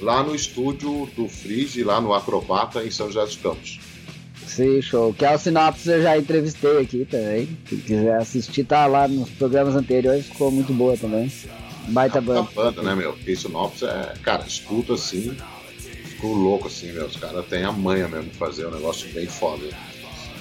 [0.00, 3.80] lá no estúdio do Frid, lá no Acrobata, em São José dos Campos.
[4.46, 5.12] Sim, show.
[5.12, 7.48] Que é o Sinopse eu já entrevistei aqui também.
[7.66, 11.30] Quem quiser assistir, tá lá nos programas anteriores, ficou muito boa também.
[11.88, 12.48] Baita banda.
[12.54, 13.14] banda, né, meu?
[13.14, 15.36] Porque Sinopse é, cara, escuta assim,
[16.04, 17.06] ficou louco assim, meu.
[17.06, 19.66] Os caras têm a manha mesmo de fazer um negócio bem foda.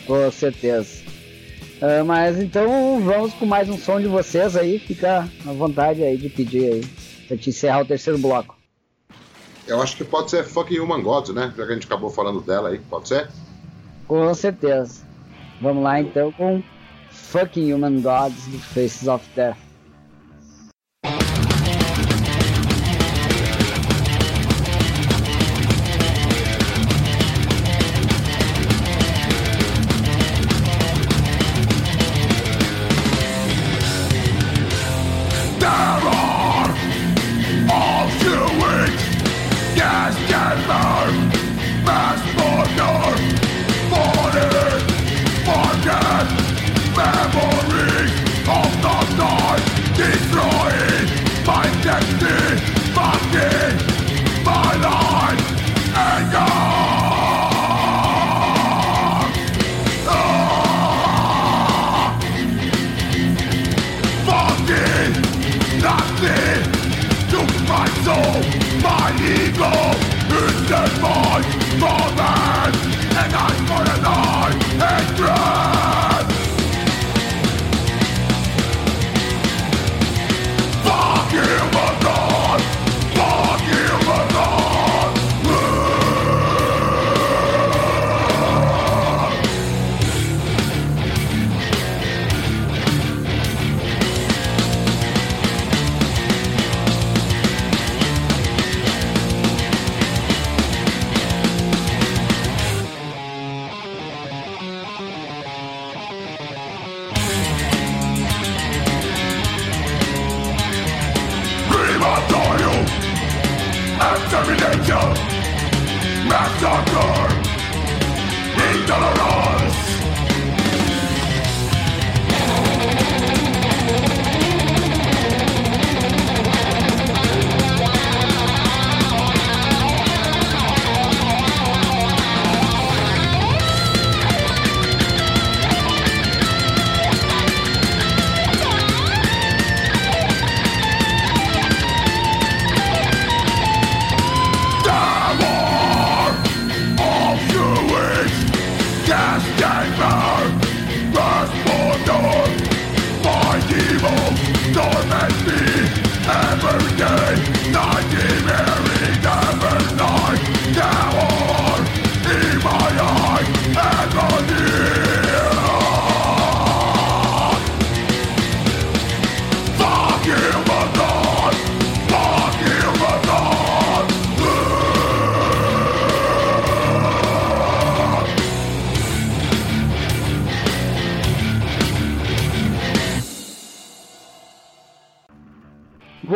[0.05, 1.03] Com certeza.
[1.81, 6.15] Uh, mas então vamos com mais um som de vocês aí, fica à vontade aí
[6.15, 6.85] de pedir aí,
[7.27, 8.55] pra te encerrar o terceiro bloco.
[9.67, 11.53] Eu acho que pode ser Fucking Human Gods, né?
[11.57, 13.29] Já que a gente acabou falando dela aí, pode ser?
[14.07, 15.01] Com certeza.
[15.61, 16.61] Vamos lá então com
[17.09, 19.70] Fucking Human Gods do Faces of Death.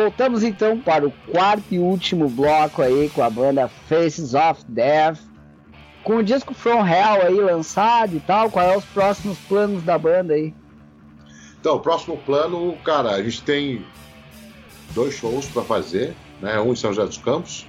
[0.06, 5.18] Voltamos então para o quarto e último bloco aí com a banda Faces of Death.
[6.04, 9.98] Com o disco From Hell aí lançado e tal, quais são os próximos planos da
[9.98, 10.54] banda aí?
[11.58, 13.84] Então, o próximo plano, cara, a gente tem
[14.94, 16.60] dois shows para fazer, né?
[16.60, 17.66] Um em São José dos Campos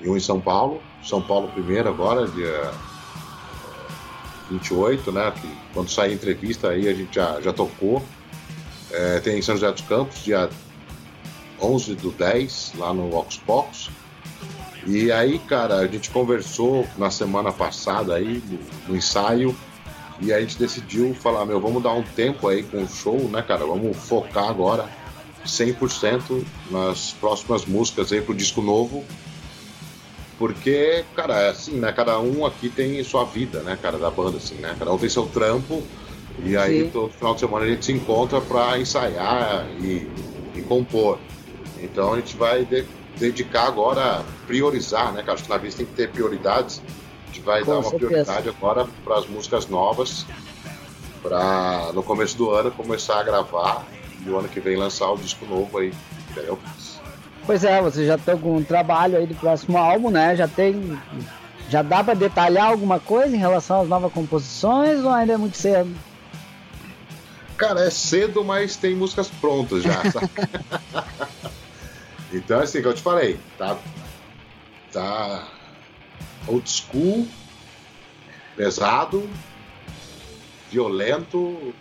[0.00, 0.80] e um em São Paulo.
[1.02, 2.70] São Paulo primeiro agora, dia
[4.48, 5.32] 28, né?
[5.32, 8.00] Que quando sair a entrevista aí a gente já, já tocou.
[8.92, 10.48] É, tem em São José dos Campos, dia
[11.64, 13.90] 11 do 10, lá no Oxbox.
[14.86, 18.58] E aí, cara, a gente conversou na semana passada aí, no,
[18.88, 19.56] no, ensaio,
[20.20, 23.40] e a gente decidiu falar, meu, vamos dar um tempo aí com o show, né,
[23.40, 23.64] cara?
[23.64, 24.88] Vamos focar agora
[25.46, 29.02] 100% nas próximas músicas aí pro disco novo.
[30.38, 31.92] Porque, cara, é assim, né?
[31.92, 34.74] Cada um aqui tem sua vida, né, cara, da banda, assim, né?
[34.78, 35.82] Cada um tem seu trampo.
[36.44, 36.90] E aí, Sim.
[36.90, 40.08] todo final de semana a gente se encontra pra ensaiar e,
[40.54, 41.18] e compor.
[41.84, 42.84] Então a gente vai de,
[43.16, 45.22] dedicar agora a priorizar, né?
[45.22, 46.82] Que acho que na tem que ter prioridades.
[47.24, 48.06] A gente vai Com dar uma certeza.
[48.06, 50.26] prioridade agora para as músicas novas,
[51.22, 53.84] para no começo do ano começar a gravar
[54.24, 55.92] e o ano que vem lançar o disco novo aí,
[56.30, 56.58] entendeu?
[57.46, 60.34] Pois é, você já está com um trabalho aí do próximo álbum, né?
[60.34, 60.98] Já tem.
[61.68, 65.56] Já dá para detalhar alguma coisa em relação às novas composições ou ainda é muito
[65.56, 65.94] cedo?
[67.56, 70.30] Cara, é cedo, mas tem músicas prontas já, sabe?
[72.34, 73.78] Então, assim, que eu te falei, tá,
[74.92, 75.48] tá
[76.48, 77.28] old school,
[78.56, 79.28] pesado,
[80.68, 81.72] violento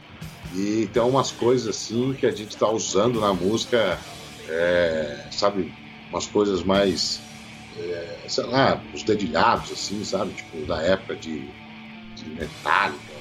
[0.53, 3.99] e tem umas coisas assim que a gente tá usando na música,
[4.47, 5.73] é, sabe,
[6.11, 7.19] umas coisas mais,
[7.75, 11.49] é, sei lá, os dedilhados assim, sabe, tipo da época de,
[12.13, 13.13] de Metallica,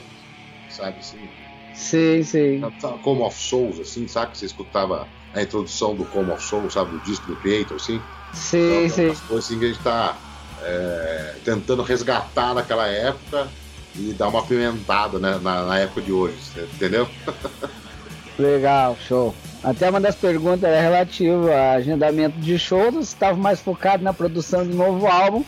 [0.69, 1.31] sabe assim.
[1.73, 2.61] Sim, sim.
[3.01, 6.99] Como of Souls, assim, sabe, que você escutava a introdução do Como Soul, sabe, do
[7.01, 8.01] disco do Creator, assim.
[8.33, 9.21] Sim, então, sim.
[9.27, 10.17] coisas assim que a gente está
[10.63, 13.49] é, tentando resgatar naquela época
[13.95, 16.37] e dar uma pimentada né, na, na época de hoje,
[16.75, 17.09] entendeu?
[18.39, 19.35] Legal, show.
[19.63, 24.67] Até uma das perguntas é relativa a agendamento de shows, estava mais focado na produção
[24.67, 25.45] de novo álbum,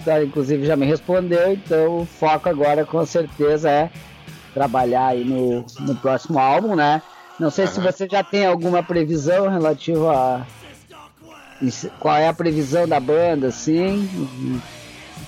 [0.00, 3.90] então, inclusive já me respondeu, então o foco agora com certeza é
[4.52, 7.00] trabalhar aí no, no próximo álbum, né?
[7.42, 10.46] Não sei se você já tem alguma previsão relativa a.
[11.98, 14.08] Qual é a previsão da banda, assim?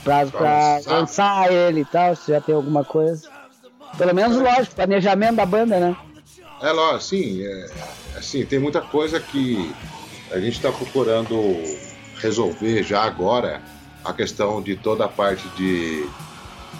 [0.05, 3.29] Prazo para lançar ele e tal, se já tem alguma coisa.
[3.99, 5.97] Pelo menos, lógico, planejamento da banda, né?
[6.63, 7.43] É lógico, sim.
[7.43, 7.71] É,
[8.17, 9.75] assim, tem muita coisa que
[10.31, 11.35] a gente está procurando
[12.19, 13.61] resolver já agora.
[14.05, 16.09] A questão de toda a parte de,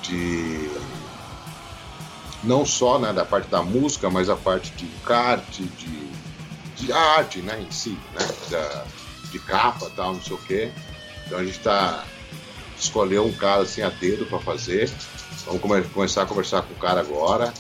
[0.03, 0.71] de
[2.45, 6.09] não só né, da parte da música, mas a parte de kart, de,
[6.77, 8.85] de arte né, em si, né, da,
[9.31, 10.71] de capa tal, não sei o quê.
[11.27, 12.05] Então a gente está
[12.79, 14.91] escolheu um cara assim a dedo para fazer.
[15.47, 17.53] Vamos come começar a conversar com o cara agora.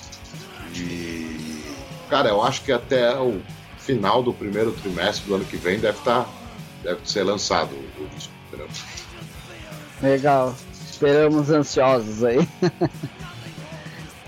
[0.74, 1.64] E
[2.08, 3.40] cara, eu acho que até o
[3.78, 6.26] final do primeiro trimestre do ano que vem deve tá,
[6.82, 8.32] deve ser lançado o disco.
[10.02, 10.54] Legal.
[10.90, 12.48] Esperamos ansiosos aí.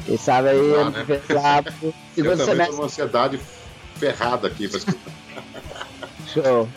[0.06, 1.04] Quem sabe aí ah, né?
[2.14, 3.40] segundo Eu também tô numa ansiedade
[3.96, 4.94] ferrada aqui escutar.
[6.32, 6.68] Show.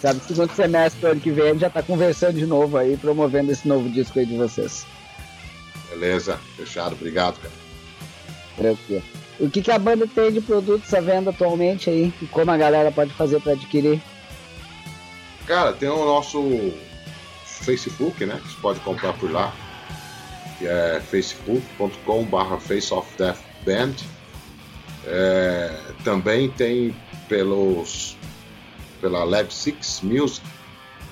[0.00, 2.96] Sabe, segundo semestre do ano que vem a gente já tá conversando de novo aí,
[2.96, 4.86] promovendo esse novo disco aí de vocês.
[5.90, 7.52] Beleza, fechado, obrigado, cara.
[8.56, 9.02] Tranquilo.
[9.38, 12.12] O que, que a banda tem de produtos à venda atualmente aí?
[12.20, 14.00] E como a galera pode fazer para adquirir?
[15.46, 16.72] Cara, tem o nosso
[17.44, 18.40] Facebook, né?
[18.42, 19.52] Que você pode comprar por lá.
[20.60, 23.94] Que é facebook.com.br faceofdeathband.
[25.06, 26.94] É, também tem
[27.28, 28.16] pelos
[29.00, 30.46] pela Lab 6 Music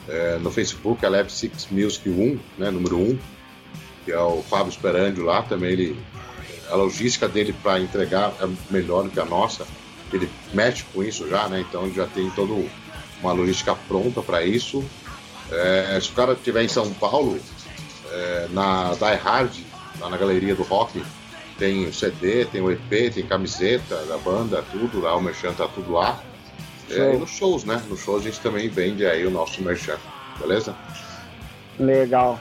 [0.07, 3.19] é, no Facebook, a Lab 6 Music 1, né, número 1,
[4.05, 5.99] que é o Fábio Esperandio lá, também ele
[6.71, 9.67] a logística dele para entregar é melhor do que a nossa.
[10.13, 11.65] Ele mexe com isso já, né?
[11.67, 12.53] Então já tem toda
[13.23, 14.85] uma logística pronta para isso.
[15.51, 17.39] É, se o cara estiver em São Paulo,
[18.13, 19.53] é, na Die Hard,
[20.01, 21.03] lá na galeria do rock,
[21.59, 25.67] tem o CD, tem o EP, tem camiseta da banda, tudo lá, o merchan tá
[25.69, 26.21] tudo lá.
[26.91, 27.83] É, e nos shows, né?
[27.89, 29.99] Nos shows a gente também vende aí o nosso merchan,
[30.39, 30.75] beleza?
[31.79, 32.39] Legal.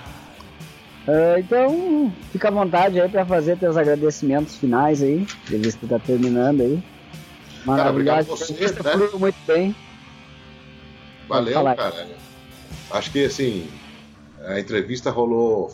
[1.07, 5.26] Uh, então, fica à vontade aí para fazer teus agradecimentos finais aí.
[5.30, 6.84] A entrevista tá terminando aí.
[7.65, 9.10] Cara, obrigado você, né?
[9.18, 9.76] muito bem.
[11.27, 12.07] Valeu, cara.
[12.91, 13.68] Acho que assim,
[14.45, 15.72] a entrevista rolou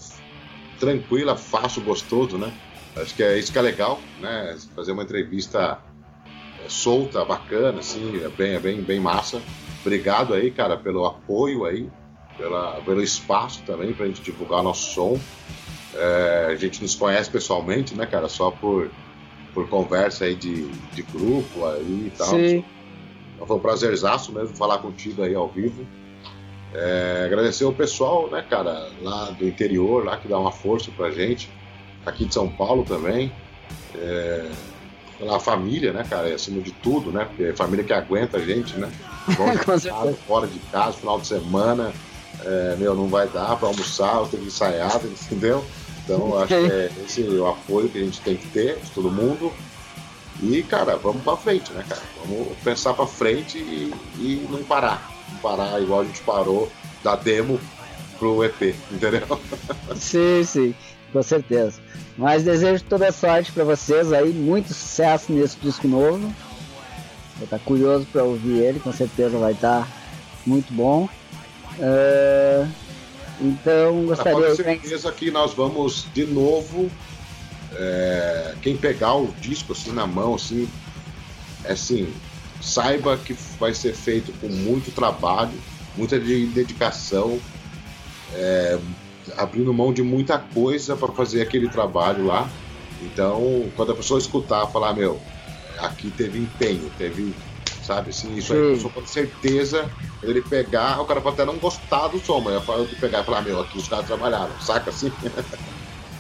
[0.80, 2.52] tranquila, fácil, gostoso, né?
[2.96, 4.58] Acho que é isso que é legal, né?
[4.76, 5.80] Fazer uma entrevista
[6.64, 9.42] é, solta, bacana, assim, é bem, é bem, bem massa.
[9.82, 11.90] Obrigado aí, cara, pelo apoio aí,
[12.38, 15.20] pela, pelo espaço também pra gente divulgar nosso som.
[15.96, 18.30] É, a gente nos conhece pessoalmente, né, cara?
[18.30, 18.92] Só por,
[19.54, 22.30] por conversa aí de, de grupo aí e tal.
[22.30, 22.64] Sim.
[23.36, 25.86] Então foi um prazerzaço mesmo falar contigo aí ao vivo.
[26.74, 31.12] É, agradecer o pessoal, né, cara, lá do interior, lá que dá uma força pra
[31.12, 31.50] gente,
[32.06, 33.32] aqui de São Paulo também.
[33.96, 34.50] É,
[35.20, 38.76] pela família, né, cara, acima de tudo, né, porque é família que aguenta a gente,
[38.78, 38.92] né,
[39.64, 41.94] casa, fora de casa, final de semana,
[42.44, 45.64] é, meu, não vai dar pra almoçar, eu tenho que ensaiar, entendeu?
[46.04, 49.10] Então, acho que é esse o apoio que a gente tem que ter de todo
[49.10, 49.54] mundo.
[50.42, 52.02] E, cara, vamos pra frente, né, cara?
[52.26, 56.72] Vamos pensar pra frente e, e não parar parar igual a gente parou
[57.04, 57.60] da demo
[58.18, 59.40] pro EP, entendeu?
[59.96, 60.76] Sim, sim,
[61.12, 61.80] com certeza.
[62.18, 66.34] Mas desejo toda sorte para vocês aí, muito sucesso nesse disco novo.
[67.42, 69.88] Eu tá curioso para ouvir ele, com certeza vai estar tá
[70.46, 71.10] muito bom.
[71.80, 72.70] Uh,
[73.42, 74.56] então gostaria.
[74.56, 76.90] Ter certeza que nós vamos de novo.
[77.76, 80.70] É, quem pegar o disco assim na mão, assim,
[81.66, 82.14] é assim,
[82.64, 85.52] saiba que vai ser feito com muito trabalho,
[85.98, 87.38] muita dedicação,
[88.34, 88.80] é,
[89.38, 92.50] abrindo mão de muita coisa para fazer aquele trabalho lá.
[93.02, 95.20] Então, quando a pessoa escutar, falar, meu,
[95.78, 97.36] aqui teve empenho, teve,
[97.84, 101.46] sabe, assim, isso aí, a pessoa pode certeza, quando ele pegar, o cara pode até
[101.46, 104.90] não gostar do som, mas eu pegar e falar, meu, aqui os caras trabalharam, saca
[104.90, 105.12] assim?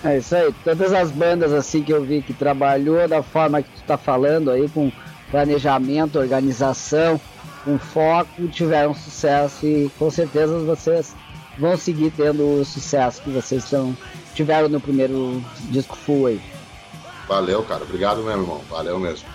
[0.03, 3.69] É isso aí, todas as bandas assim que eu vi que trabalhou da forma que
[3.69, 4.91] tu tá falando aí, com
[5.33, 7.19] planejamento, organização,
[7.65, 11.15] com foco, tiveram sucesso e com certeza vocês
[11.57, 13.65] vão seguir tendo o sucesso que vocês
[14.35, 16.41] tiveram no primeiro disco full aí.
[17.27, 17.83] Valeu, cara.
[17.83, 18.61] Obrigado mesmo, irmão.
[18.69, 19.27] Valeu mesmo.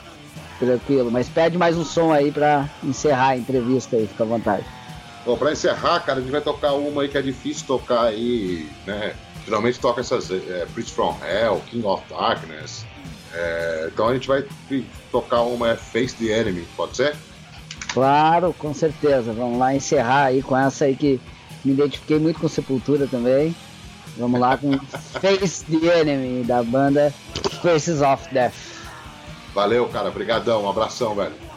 [0.60, 4.64] Tranquilo, mas pede mais um som aí para encerrar a entrevista aí, fica à vontade.
[5.26, 8.70] Bom, pra encerrar, cara, a gente vai tocar uma aí que é difícil tocar aí,
[8.86, 9.16] né?
[9.44, 12.84] Geralmente toca essas é, Preach From Hell, King of Darkness,
[13.34, 14.44] é, então a gente vai
[15.10, 17.16] tocar uma Face the Enemy, pode ser?
[17.92, 19.32] Claro, com certeza.
[19.32, 21.20] Vamos lá encerrar aí com essa aí que
[21.64, 23.54] me identifiquei muito com Sepultura também.
[24.16, 24.78] Vamos lá com
[25.20, 27.12] Face the Enemy da banda
[27.62, 28.54] Faces of Death.
[29.54, 30.08] Valeu, cara.
[30.08, 30.64] Obrigadão.
[30.64, 31.47] Um abração, velho.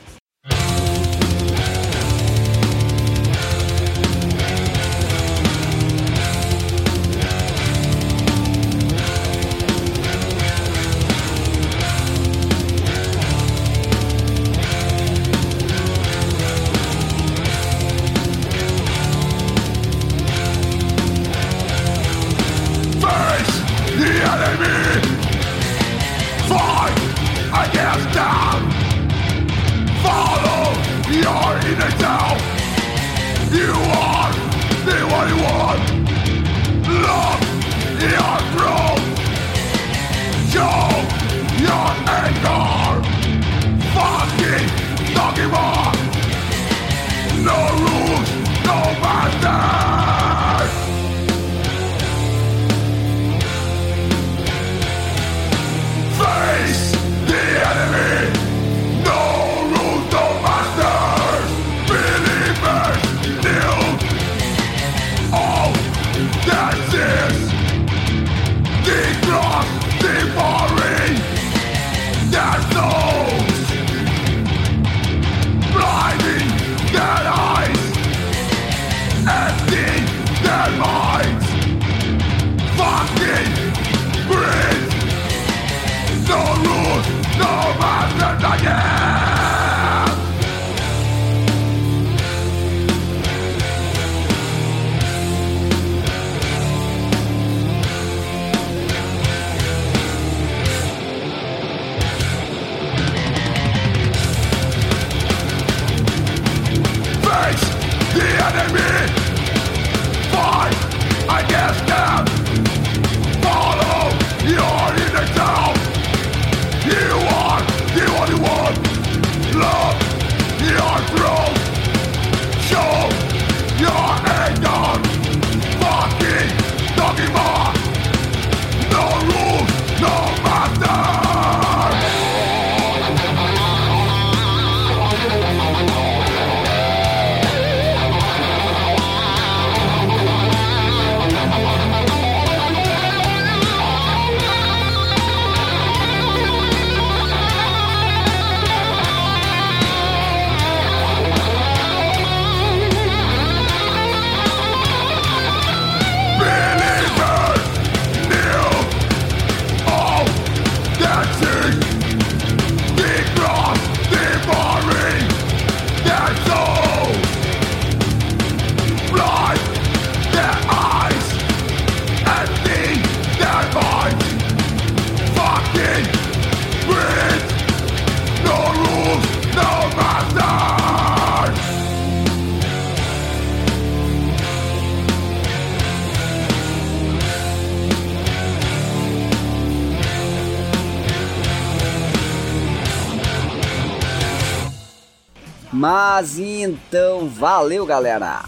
[196.21, 198.45] Mas então, valeu galera!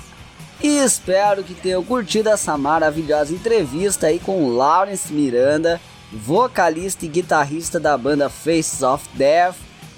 [0.62, 5.82] Espero que tenham curtido essa maravilhosa entrevista aí com Lawrence Miranda,
[6.12, 9.56] vocalista e guitarrista da banda Faces of Death.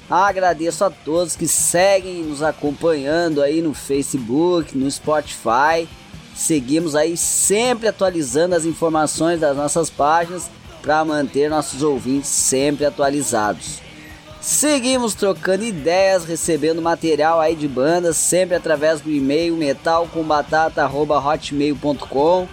[0.10, 5.86] Agradeço a todos que seguem nos acompanhando aí no Facebook, no Spotify.
[6.34, 10.50] Seguimos aí sempre atualizando as informações das nossas páginas
[10.82, 13.85] para manter nossos ouvintes sempre atualizados.
[14.46, 22.48] Seguimos trocando ideias, recebendo material aí de bandas, sempre através do e-mail metalcombatata.hotmail.com.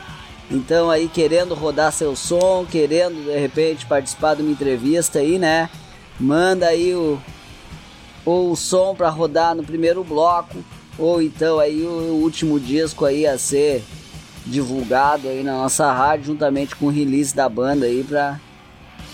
[0.50, 5.68] Então aí querendo rodar seu som, querendo de repente participar de uma entrevista aí, né?
[6.18, 7.20] Manda aí o,
[8.24, 10.64] ou o som para rodar no primeiro bloco,
[10.98, 13.84] ou então aí o último disco aí a ser
[14.46, 18.40] divulgado aí na nossa rádio juntamente com o release da banda aí pra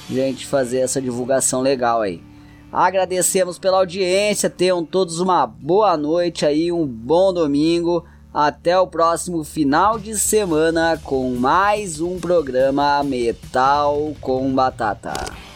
[0.08, 2.27] gente fazer essa divulgação legal aí.
[2.72, 8.04] Agradecemos pela audiência, tenham todos uma boa noite aí, um bom domingo.
[8.32, 15.47] Até o próximo final de semana com mais um programa Metal com Batata.